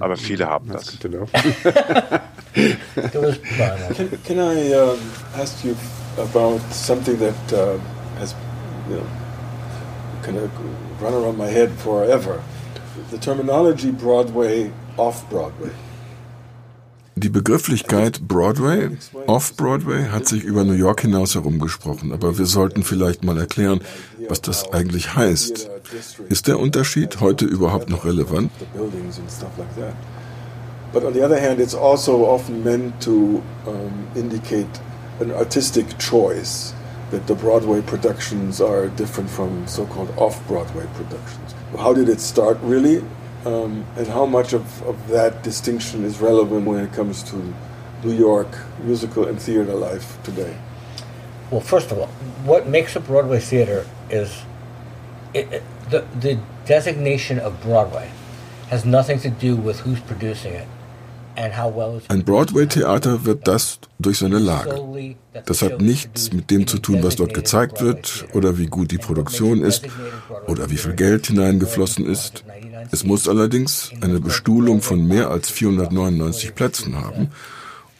[0.00, 0.86] aber viele haben das.
[0.86, 1.28] that's good to know.
[3.12, 4.98] There was, well, Can, can I um,
[5.36, 5.76] ask you
[6.18, 7.78] about something that uh,
[8.18, 8.34] has,
[8.88, 9.06] you know,
[10.22, 10.50] kind of
[11.00, 12.42] run around my head forever?
[13.10, 15.70] The terminology Broadway, off Broadway.
[17.16, 18.96] Die Begrifflichkeit Broadway,
[19.26, 23.80] Off-Broadway hat sich über New York hinaus herumgesprochen, aber wir sollten vielleicht mal erklären,
[24.28, 25.68] was das eigentlich heißt.
[26.28, 28.50] Ist der Unterschied heute überhaupt noch relevant?
[30.92, 34.80] But on the other hand, it's also often meant to um, indicate
[35.20, 36.74] an artistic choice
[37.10, 41.54] that the Broadway productions are different from so-called off-Broadway productions.
[41.78, 43.02] How did it start really,
[43.46, 47.54] um, and how much of, of that distinction is relevant when it comes to
[48.04, 48.48] New York
[48.82, 50.56] musical and theater life today?
[51.50, 52.06] well, first of all,
[52.44, 54.42] what makes a Broadway theater is
[55.34, 58.12] it, it, the, the designation of Broadway
[58.68, 60.68] has nothing to do with who's producing it
[62.08, 65.16] Ein Broadway-Theater wird das durch seine Lage.
[65.46, 68.98] Das hat nichts mit dem zu tun, was dort gezeigt wird oder wie gut die
[68.98, 69.86] Produktion ist
[70.46, 72.44] oder wie viel Geld hineingeflossen ist.
[72.90, 77.30] Es muss allerdings eine Bestuhlung von mehr als 499 Plätzen haben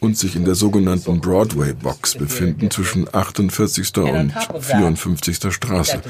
[0.01, 3.97] und sich in der sogenannten Broadway Box befinden zwischen 48.
[3.97, 5.53] und 54.
[5.53, 6.01] Straße,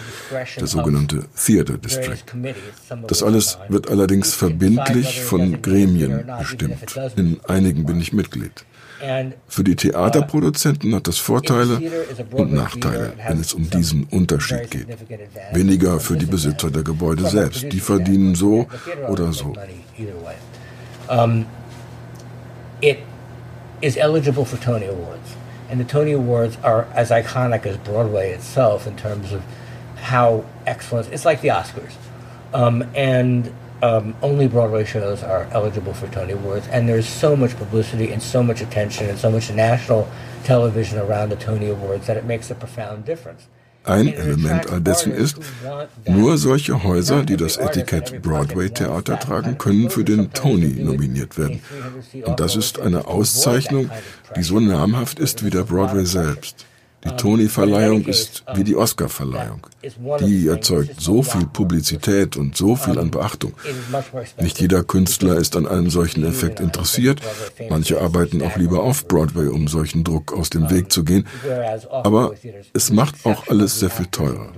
[0.58, 2.24] der sogenannte Theater District.
[3.08, 6.98] Das alles wird allerdings verbindlich von Gremien bestimmt.
[7.18, 8.64] In einigen bin ich Mitglied.
[9.48, 11.82] Für die Theaterproduzenten hat das Vorteile
[12.32, 14.88] und Nachteile, wenn es um diesen Unterschied geht.
[15.52, 17.66] Weniger für die Besitzer der Gebäude selbst.
[17.74, 18.68] Die verdienen so
[19.10, 19.54] oder so.
[22.84, 22.98] It
[23.82, 25.36] is eligible for Tony Awards,
[25.70, 29.44] and the Tony Awards are as iconic as Broadway itself in terms of
[29.96, 31.12] how excellent.
[31.12, 31.94] It's like the Oscars,
[32.54, 36.68] um, and um, only Broadway shows are eligible for Tony Awards.
[36.68, 40.10] And there's so much publicity and so much attention and so much national
[40.44, 43.48] television around the Tony Awards that it makes a profound difference.
[43.84, 45.38] Ein Element all dessen ist,
[46.08, 51.62] nur solche Häuser, die das Etikett Broadway Theater tragen, können für den Tony nominiert werden.
[52.26, 53.90] Und das ist eine Auszeichnung,
[54.36, 56.66] die so namhaft ist wie der Broadway selbst.
[57.04, 59.66] Die Tony-Verleihung ist wie die Oscar-Verleihung.
[60.20, 63.54] Die erzeugt so viel Publizität und so viel an Beachtung.
[64.40, 67.22] Nicht jeder Künstler ist an einem solchen Effekt interessiert.
[67.70, 71.26] Manche arbeiten auch lieber auf Broadway, um solchen Druck aus dem Weg zu gehen.
[71.92, 72.34] Aber
[72.74, 74.52] es macht auch alles sehr viel teurer.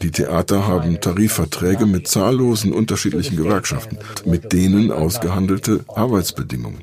[0.00, 6.82] Die Theater haben Tarifverträge mit zahllosen unterschiedlichen Gewerkschaften, mit denen ausgehandelte Arbeitsbedingungen.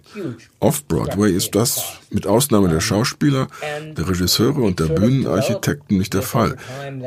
[0.59, 3.47] Off-Broadway ist das, mit Ausnahme der Schauspieler,
[3.95, 6.55] der Regisseure und der Bühnenarchitekten, nicht der Fall.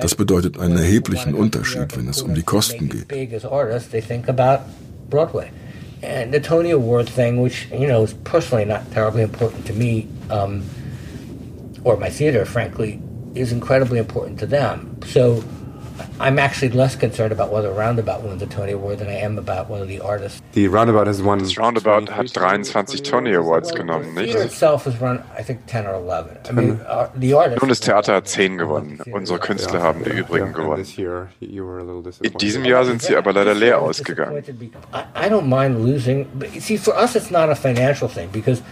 [0.00, 3.12] Das bedeutet einen erheblichen Unterschied, wenn es um die Kosten geht.
[6.02, 10.08] And the Tony Award thing, which you know is personally not terribly important to me,
[10.30, 10.62] um,
[11.84, 12.98] or my theater, frankly,
[13.34, 14.96] is incredibly important to them.
[15.06, 15.44] So
[16.18, 19.68] I'm actually less concerned about whether Roundabout wins a Tony Award than I am about
[19.68, 20.42] whether the artist.
[20.52, 21.38] The Roundabout has won.
[21.38, 24.32] Das Roundabout hat 23 Tony Awards genommen, nicht?
[24.32, 26.38] theater itself has run, I think, 10 or 11.
[26.48, 27.62] I mean, uh, the artist.
[27.62, 29.00] Nun, das Theater hat 10 gewonnen.
[29.12, 30.84] Unsere Künstler haben die übrigen And gewonnen.
[30.96, 34.42] year, you were a little In diesem Jahr sind sie aber leider leer ausgegangen.
[34.92, 38.62] I, I don't mind losing, but see, for us, it's not a financial thing because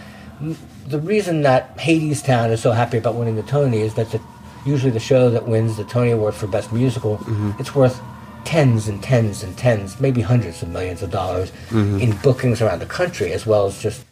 [0.87, 4.19] the reason that Hades Town is so happy about winning the Tony is that the,
[4.65, 7.19] usually the show that wins the Tony Award for Best Musical,
[7.59, 7.99] it's worth
[8.45, 12.85] tens and tens and tens, maybe hundreds of millions of dollars in bookings around the
[12.87, 14.05] country, as well as just.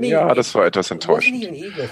[0.00, 1.44] Ja, das war etwas enttäuschend.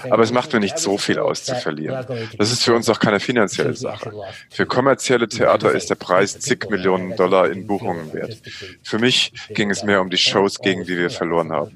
[0.09, 2.05] Aber es macht mir nicht so viel aus zu verlieren.
[2.37, 4.13] Das ist für uns auch keine finanzielle Sache.
[4.49, 8.41] Für kommerzielle Theater ist der Preis zig Millionen Dollar in Buchungen wert.
[8.81, 11.71] Für mich ging es mehr um die Shows, gegen die wir verloren haben.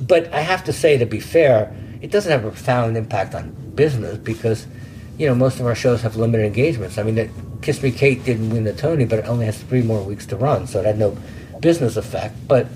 [0.00, 3.52] But I have to say, to be fair, it doesn't have a profound impact on
[3.74, 4.66] business because,
[5.18, 6.98] you know, most of our shows have limited engagements.
[6.98, 7.28] I mean, that
[7.62, 10.36] Kiss Me Kate didn't win the Tony, but it only has three more weeks to
[10.36, 11.16] run, so it had no
[11.60, 12.34] business effect.
[12.48, 12.66] But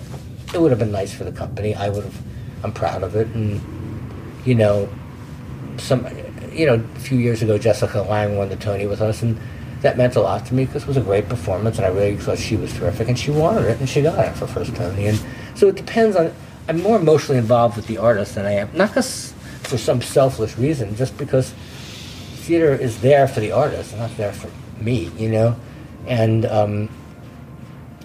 [0.55, 1.75] it would have been nice for the company.
[1.75, 2.23] I would have,
[2.63, 3.61] I'm proud of it, and
[4.45, 4.89] you know,
[5.79, 6.07] some,
[6.53, 9.39] you know, a few years ago, Jessica Lang won the Tony with us, and
[9.81, 12.17] that meant a lot to me because it was a great performance, and I really
[12.17, 15.07] thought she was terrific, and she wanted it, and she got it for first Tony,
[15.07, 15.21] and
[15.55, 16.33] so it depends on.
[16.67, 19.34] I'm more emotionally involved with the artist than I am, not because
[19.75, 21.51] for some selfless reason, just because
[22.47, 24.49] theater is there for the artist, not there for
[24.83, 25.57] me, you know,
[26.07, 26.47] and.
[26.47, 26.89] Um,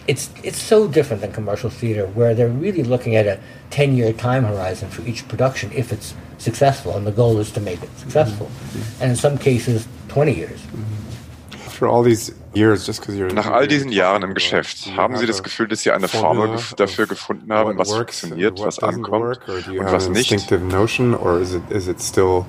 [0.07, 3.39] it's it's so different than commercial theater where they're really looking at a
[3.69, 7.59] 10 year time horizon for each production if it's successful and the goal is to
[7.59, 9.03] make it successful mm-hmm.
[9.03, 13.91] and in some cases 20 years For all these years, just you're Nach all diesen
[13.91, 17.91] Jahren im Geschäft, haben Sie das Gefühl, dass Sie eine Formel dafür gefunden haben, was
[17.91, 20.51] funktioniert, was ankommt und was nicht?
[20.51, 22.45] Notion, or is it, is it still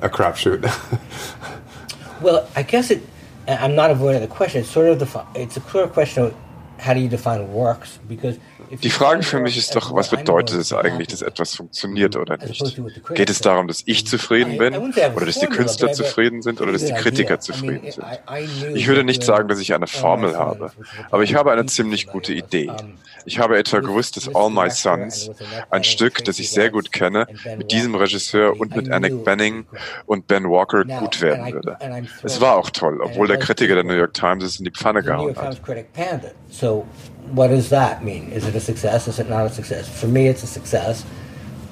[0.00, 0.62] a crapshoot?
[2.20, 3.02] well, I guess it.
[3.48, 4.62] I'm not avoiding the question.
[4.62, 5.06] It's sort of the.
[5.34, 6.34] It's a clear question of
[6.84, 7.98] how do you define works?
[8.08, 8.38] Because
[8.80, 12.80] Die Frage für mich ist doch, was bedeutet es eigentlich, dass etwas funktioniert oder nicht?
[13.14, 14.74] Geht es darum, dass ich zufrieden bin
[15.14, 18.06] oder dass die Künstler zufrieden sind oder dass die Kritiker zufrieden sind?
[18.74, 20.72] Ich würde nicht sagen, dass ich eine Formel habe,
[21.10, 22.70] aber ich habe eine ziemlich gute Idee.
[23.26, 25.30] Ich habe etwa gewusst, dass All My Sons,
[25.70, 27.26] ein Stück, das ich sehr gut kenne,
[27.58, 29.66] mit diesem Regisseur und mit Anneke Benning
[30.06, 31.76] und Ben Walker gut werden würde.
[32.22, 35.02] Es war auch toll, obwohl der Kritiker der New York Times es in die Pfanne
[35.02, 35.60] gehauen hat.
[37.30, 38.30] What does that mean?
[38.30, 39.08] Is it a success?
[39.08, 39.88] Is it not a success?
[40.00, 41.04] For me, it's a success.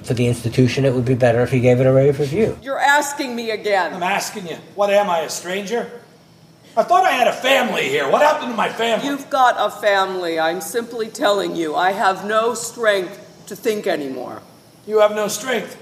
[0.05, 2.59] For the institution, it would be better if he gave it a rave review.
[2.63, 3.95] You're asking me again.
[3.95, 4.57] I'm asking you.
[4.75, 5.91] What am I, a stranger?
[6.77, 8.09] I thought I had a family here.
[8.11, 9.07] What happened to my family?
[9.07, 10.39] You've got a family.
[10.39, 14.41] I'm simply telling you, I have no strength to think anymore.
[14.87, 15.77] You have no strength.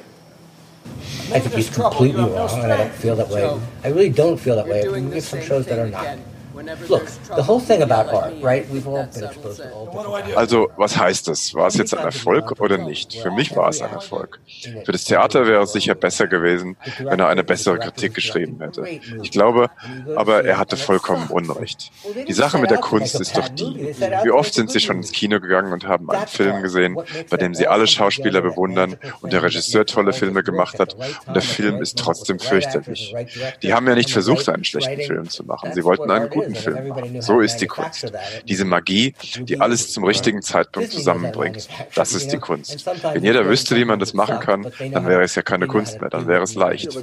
[1.31, 3.61] I think he's completely wrong, no and I don't feel that way.
[3.85, 4.89] I really don't feel that way.
[4.89, 6.19] We have some shows that are not.
[6.59, 6.77] Again.
[6.89, 7.07] Look,
[7.37, 8.67] the whole thing about art, right?
[8.71, 11.55] We've all been exposed to all Also, was heißt das?
[11.55, 13.15] War es jetzt ein Erfolg oder nicht?
[13.15, 14.41] Für mich war es ein Erfolg.
[14.85, 18.85] Für das Theater wäre es sicher besser gewesen, wenn er eine bessere Kritik geschrieben hätte.
[19.23, 19.71] Ich glaube,
[20.17, 21.91] aber er hatte vollkommen Unrecht.
[22.27, 23.95] Die Sache mit der Kunst ist doch die.
[24.25, 26.97] Wie oft sind Sie schon ins Kino gegangen und haben einen Film gesehen,
[27.31, 30.95] bei dem Sie alle Schauspieler bewundern und der Regisseur tolle Filme gemacht hat
[31.27, 33.15] und der Film ist trotzdem fürchterlich.
[33.63, 35.73] Die haben ja nicht versucht, einen schlechten Film zu machen.
[35.73, 37.21] Sie wollten einen guten guten Film.
[37.21, 38.13] So ist die Kunst.
[38.47, 41.69] Diese Magie, die alles zum richtigen Zeitpunkt zusammenbringt.
[41.95, 42.87] Das ist die Kunst.
[43.13, 46.11] Wenn jeder wüsste, wie man das machen kann, dann wäre es ja keine Kunst mehr,
[46.11, 46.99] dann wäre es leicht.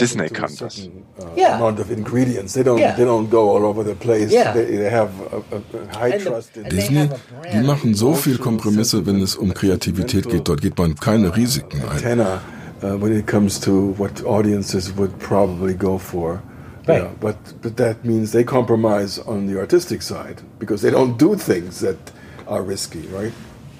[0.00, 0.88] Disney kann das.
[6.70, 7.08] Disney,
[7.52, 10.48] die machen so viel Kompromisse, wenn es um Kreativität geht.
[10.48, 11.98] Dort geht man keine Risiken ein.
[16.86, 17.56] When it comes to what audiences would probably go for.
[17.56, 17.56] Right.
[17.56, 21.36] Yeah, but but that means they compromise on the artistic side because they don't do
[21.36, 22.12] things that
[22.46, 23.32] are risky, right?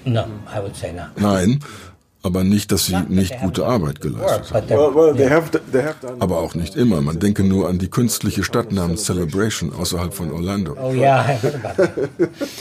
[0.05, 1.17] No, I would say not.
[1.17, 1.59] Nein,
[2.25, 6.19] aber nicht, dass sie nicht gute Arbeit geleistet haben.
[6.19, 6.99] Aber auch nicht immer.
[7.01, 10.75] Man denke nur an die künstliche Stadt namens Celebration außerhalb von Orlando.
[10.81, 12.09] Oh yeah, I heard about that.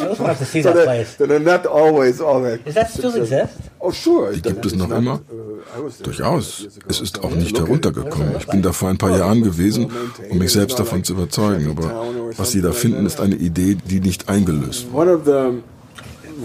[0.01, 1.19] I also want to see that place.
[1.19, 2.67] Not always all that.
[2.67, 3.55] Does that still exist?
[3.81, 4.35] Oh sure.
[4.35, 5.21] Die gibt es noch immer.
[5.33, 6.69] Uh, Durchaus.
[6.87, 8.35] Es ist auch nicht heruntergekommen.
[8.39, 9.91] Ich bin da vor ein paar Jahren gewesen,
[10.31, 11.71] um mich selbst davon zu überzeugen.
[11.71, 12.05] Aber
[12.37, 15.11] was Sie da finden, ist eine Idee, die nicht eingelöst wurde.
[15.11, 15.63] One of the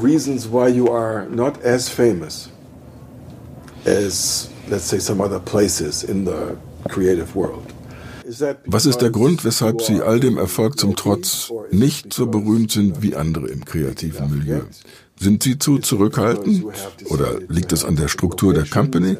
[0.01, 2.49] reasons why you are not as famous
[3.85, 6.57] as, let's say, some other places in the
[6.89, 7.73] creative world.
[8.67, 13.01] Was ist der Grund, weshalb Sie all dem Erfolg zum Trotz nicht so berühmt sind
[13.01, 14.61] wie andere im kreativen Milieu?
[15.19, 16.63] Sind Sie zu zurückhaltend?
[17.09, 19.17] Oder liegt es an der Struktur der Company?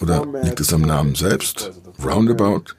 [0.00, 1.70] Oder liegt es am Namen selbst?
[2.02, 2.74] Roundabout?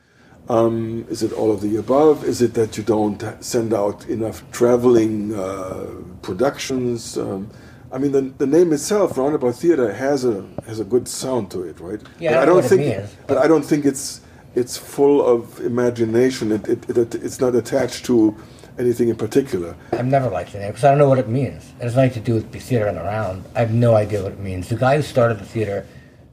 [0.48, 2.28] Um, is it all of the above?
[2.28, 5.86] Is it that you don't send out enough traveling uh,
[6.22, 7.16] productions?
[7.16, 7.48] Um,
[7.94, 11.64] I mean, the, the name itself, Roundabout Theater, has a has a good sound to
[11.64, 12.02] it, right?
[12.20, 14.22] Yeah, but I, I don't think, means, but I don't think it's
[14.56, 16.52] it's full of imagination.
[16.54, 18.36] It, it, it it's not attached to
[18.80, 19.76] anything in particular.
[19.92, 21.74] I've never liked the name because I don't know what it means.
[21.80, 23.44] It has nothing to do with theater and around.
[23.56, 24.70] I have no idea what it means.
[24.70, 25.86] The guy who started the theater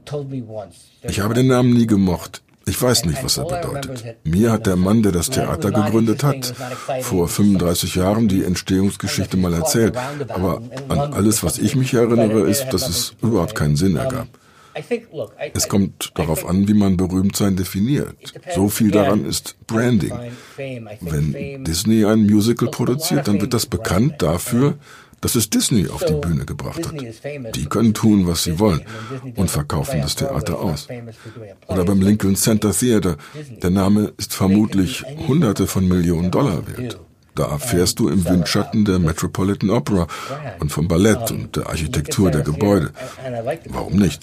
[0.05, 0.89] told me once.
[1.03, 2.41] Ich habe den Namen nie gemocht.
[2.65, 4.17] Ich weiß nicht, was er bedeutet.
[4.23, 6.53] Mir hat der Mann, der das Theater gegründet hat,
[7.01, 9.97] vor 35 Jahren die Entstehungsgeschichte mal erzählt.
[10.29, 14.27] Aber an alles, was ich mich erinnere, ist, dass es überhaupt keinen Sinn ergab.
[15.53, 18.15] Es kommt darauf an, wie man Berühmtsein definiert.
[18.53, 20.13] So viel daran ist Branding.
[20.55, 24.77] Wenn Disney ein Musical produziert, dann wird das bekannt dafür,
[25.21, 26.95] dass es Disney auf die Bühne gebracht hat.
[27.55, 28.81] Die können tun, was sie wollen
[29.35, 30.87] und verkaufen das Theater aus.
[31.67, 33.17] Oder beim Lincoln Center Theater.
[33.61, 36.99] Der Name ist vermutlich Hunderte von Millionen Dollar wert.
[37.35, 40.07] Da erfährst du im Windschatten der Metropolitan Opera
[40.59, 42.91] und vom Ballett und der Architektur der Gebäude.
[43.69, 44.21] Warum nicht?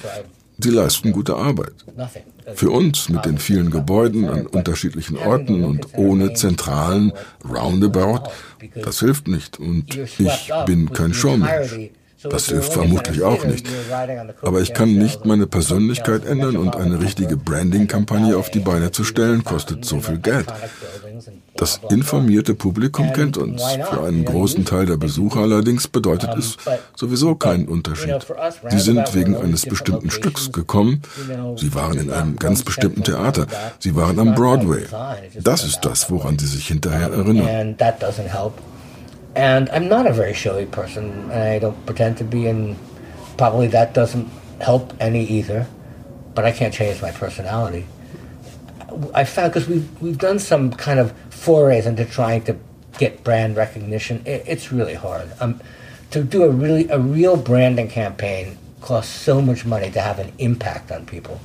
[0.59, 1.75] Sie leisten gute Arbeit.
[2.55, 7.13] Für uns mit den vielen Gebäuden an unterschiedlichen Orten und ohne zentralen
[7.45, 8.31] Roundabout,
[8.75, 9.59] das hilft nicht.
[9.59, 11.91] Und ich bin kein Showmensch.
[12.23, 13.67] Das hilft vermutlich auch nicht.
[14.43, 19.05] Aber ich kann nicht meine Persönlichkeit ändern und eine richtige Branding-Kampagne auf die Beine zu
[19.05, 20.47] stellen, kostet so viel Geld.
[21.57, 23.63] Das informierte Publikum kennt uns.
[23.91, 26.57] Für einen großen Teil der Besucher allerdings bedeutet es
[26.95, 28.27] sowieso keinen Unterschied.
[28.69, 31.03] Sie sind wegen eines bestimmten Stücks gekommen.
[31.57, 33.47] Sie waren in einem ganz bestimmten Theater.
[33.79, 34.85] Sie waren am Broadway.
[35.43, 37.77] Das ist das, woran sie sich hinterher erinnern.
[39.37, 42.75] And I'm not a very showy person, I don't pretend to be, and
[43.37, 44.29] probably that doesn't
[44.63, 45.67] help any either.
[46.35, 47.87] But I can't change my personality.
[49.15, 52.57] I found because we've we've done some kind of forays into trying to
[52.99, 54.23] get brand recognition.
[54.25, 55.31] It, it's really hard.
[55.39, 55.61] Um,
[56.13, 60.33] to do a really a real branding campaign costs so much money to have an
[60.39, 61.41] impact on people,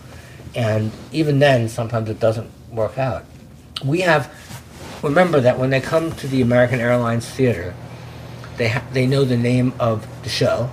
[0.56, 3.26] and even then, sometimes it doesn't work out.
[3.84, 4.34] We have
[5.02, 7.74] remember that when they come to the American Airlines Theater,
[8.58, 10.70] they ha- they know the name of the show.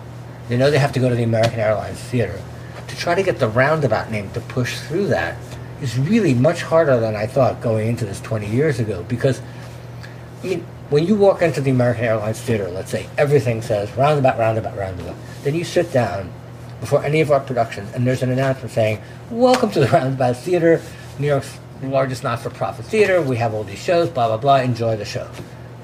[0.49, 2.41] They know they have to go to the American Airlines Theater.
[2.89, 5.37] To try to get the roundabout name to push through that
[5.81, 9.05] is really much harder than I thought going into this 20 years ago.
[9.09, 9.41] Because,
[10.43, 14.39] I mean, when you walk into the American Airlines Theater, let's say everything says roundabout,
[14.39, 15.17] roundabout, roundabout.
[15.45, 16.33] Then you sit down
[16.81, 19.01] before any of our productions, and there's an announcement saying,
[19.31, 20.81] "Welcome to the Roundabout Theater,
[21.19, 23.23] New York's largest not-for-profit theater.
[23.23, 24.57] We have all these shows, blah blah blah.
[24.57, 25.29] Enjoy the show."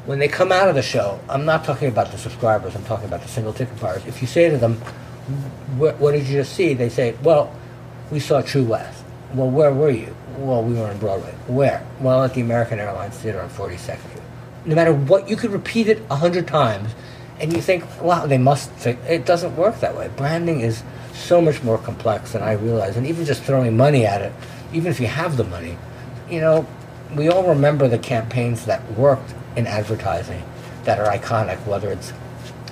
[0.06, 2.74] When they come out of the show, I'm not talking about the subscribers.
[2.74, 4.02] I'm talking about the single ticket buyers.
[4.06, 4.74] If you say to them,
[5.78, 7.54] "What, what did you just see?" They say, "Well,
[8.10, 9.02] we saw True West."
[9.34, 10.14] Well, where were you?
[10.38, 11.32] Well, we were on Broadway.
[11.46, 11.84] Where?
[12.00, 14.22] Well, at the American Airlines Theater on 42nd Street.
[14.64, 16.90] No matter what, you could repeat it a hundred times,
[17.40, 18.98] and you think, wow, they must think.
[19.08, 20.08] It doesn't work that way.
[20.16, 20.82] Branding is
[21.12, 24.32] so much more complex than I realize, and even just throwing money at it,
[24.74, 25.78] even if you have the money,
[26.28, 26.66] you know,
[27.14, 30.42] we all remember the campaigns that worked in advertising
[30.82, 32.12] that are iconic, whether it's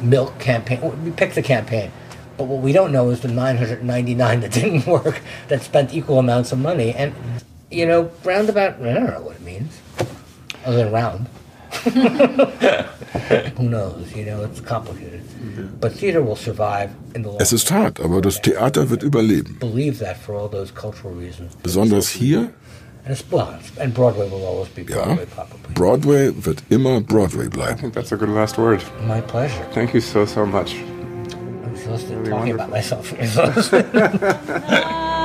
[0.01, 1.05] milk campaign.
[1.05, 1.93] We pick the campaign.
[2.37, 6.51] But what we don't know is the 999 that didn't work, that spent equal amounts
[6.51, 6.93] of money.
[6.93, 7.15] And,
[7.71, 9.81] you know, roundabout, I don't know what it means,
[10.65, 11.29] other than round.
[13.57, 14.15] Who knows?
[14.15, 15.23] You know, it's complicated.
[15.81, 19.59] But theater will survive in the long Es ist hart, aber das Theater wird überleben.
[19.59, 21.57] Believe that for all those cultural reasons.
[21.63, 22.53] Besonders hier.
[23.05, 25.75] And, it's, well, and Broadway will always be Broadway, Ja, probably.
[25.75, 28.81] Broadway wird immer Broadway I think that's a good last word.
[29.09, 29.67] My pleasure.
[29.73, 30.77] Thank you so, so much.
[30.77, 33.13] I'm supposed to Really talking about myself.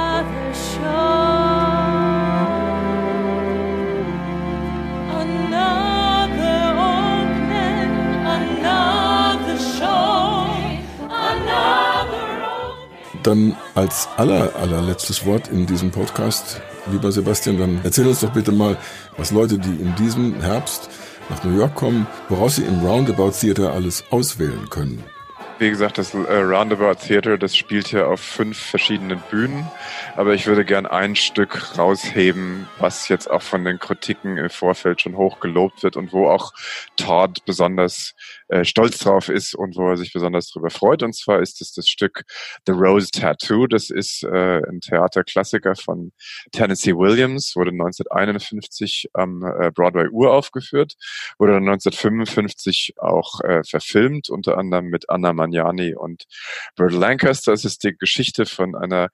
[13.28, 18.54] Dann als aller, allerletztes Wort in diesem Podcast, lieber Sebastian, dann erzähl uns doch bitte
[18.54, 18.78] mal,
[19.18, 20.90] was Leute, die in diesem Herbst
[21.28, 25.04] nach New York kommen, woraus sie im Roundabout Theater alles auswählen können.
[25.60, 29.68] Wie gesagt, das äh, Roundabout Theater, das spielt ja auf fünf verschiedenen Bühnen.
[30.16, 35.02] Aber ich würde gern ein Stück rausheben, was jetzt auch von den Kritiken im Vorfeld
[35.02, 36.54] schon hoch gelobt wird und wo auch
[36.96, 38.14] Todd besonders
[38.50, 41.04] äh, stolz drauf ist und wo er sich besonders darüber freut.
[41.04, 42.24] Und zwar ist es das Stück
[42.66, 43.68] The Rose Tattoo.
[43.68, 46.14] Das ist äh, ein Theaterklassiker von
[46.52, 50.94] Tennessee Williams, wurde 1951 am äh, Broadway uraufgeführt,
[51.38, 56.24] wurde dann 1955 auch äh, verfilmt, unter anderem mit Anna Magnani und
[56.76, 57.52] Burt Lancaster.
[57.52, 59.10] Es ist die Geschichte von einer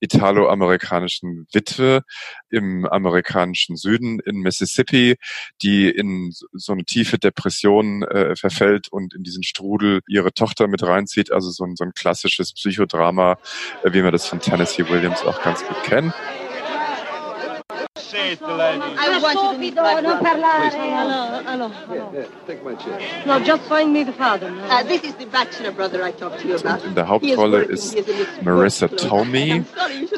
[0.00, 2.02] italo-amerikanischen Witwe
[2.50, 5.16] im amerikanischen Süden in Mississippi,
[5.62, 10.82] die in so eine tiefe Depression äh, verfällt und in diesen Strudel ihre Tochter mit
[10.82, 11.32] reinzieht.
[11.32, 13.38] Also so ein, so ein klassisches Psychodrama,
[13.82, 15.82] äh, wie man das von Tennessee Williams auch ganz gut
[18.14, 18.40] kennt.
[18.42, 20.70] I want you to meet my non parlare.
[20.74, 22.26] Allora, allora, allora.
[23.26, 24.50] No, just find me the father.
[24.50, 24.64] no?
[24.64, 26.84] Uh, this is the bachelor brother I talked to you about.
[26.84, 27.96] In der Hauptrolle ist
[28.42, 28.88] Marissa.
[28.88, 29.64] Tomei,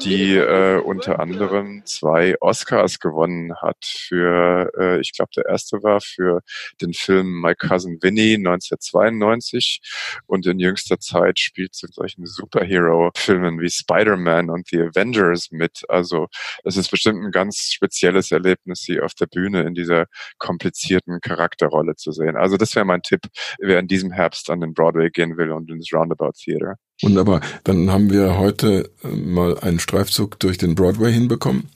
[0.05, 6.01] die äh, unter anderem zwei Oscars gewonnen hat für, äh, ich glaube, der erste war
[6.01, 6.41] für
[6.81, 9.81] den Film My Cousin Vinny 1992
[10.27, 15.85] und in jüngster Zeit spielt sie in solchen Superhero-Filmen wie Spider-Man und The Avengers mit.
[15.89, 16.27] Also
[16.65, 20.07] es ist bestimmt ein ganz spezielles Erlebnis, sie auf der Bühne in dieser
[20.39, 22.37] komplizierten Charakterrolle zu sehen.
[22.37, 23.21] Also das wäre mein Tipp,
[23.59, 26.75] wer in diesem Herbst an den Broadway gehen will und ins Roundabout Theater.
[27.03, 27.41] Wunderbar.
[27.65, 31.69] Dann haben wir heute äh, mal einen Streifzug durch den Broadway hinbekommen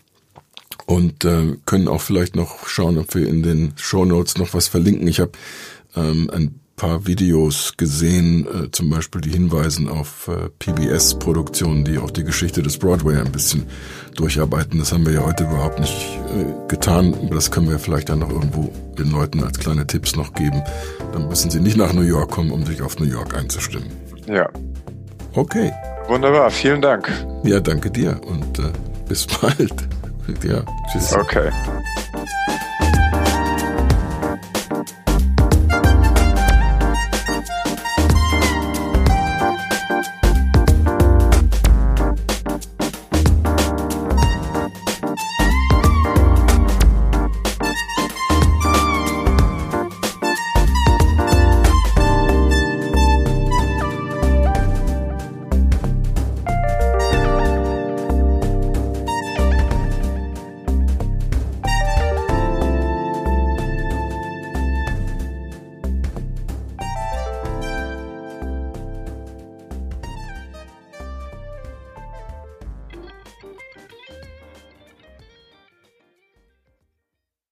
[0.86, 4.68] und äh, können auch vielleicht noch schauen, ob wir in den Show Notes noch was
[4.68, 5.06] verlinken.
[5.06, 5.32] Ich habe
[5.94, 12.11] ähm, ein paar Videos gesehen, äh, zum Beispiel die hinweisen auf äh, PBS-Produktionen, die auch
[12.11, 13.66] die Geschichte des Broadway ein bisschen
[14.16, 14.78] durcharbeiten.
[14.78, 17.12] Das haben wir ja heute überhaupt nicht äh, getan.
[17.12, 20.62] Aber das können wir vielleicht dann noch irgendwo den Leuten als kleine Tipps noch geben.
[21.12, 23.91] Dann müssen sie nicht nach New York kommen, um sich auf New York einzustimmen.
[24.26, 24.49] Ja.
[25.35, 25.70] Okay.
[26.09, 27.12] Wunderbar, vielen Dank.
[27.45, 28.72] Ja, danke dir und äh,
[29.07, 29.74] bis bald.
[30.43, 31.12] Ja, tschüss.
[31.12, 31.51] Okay.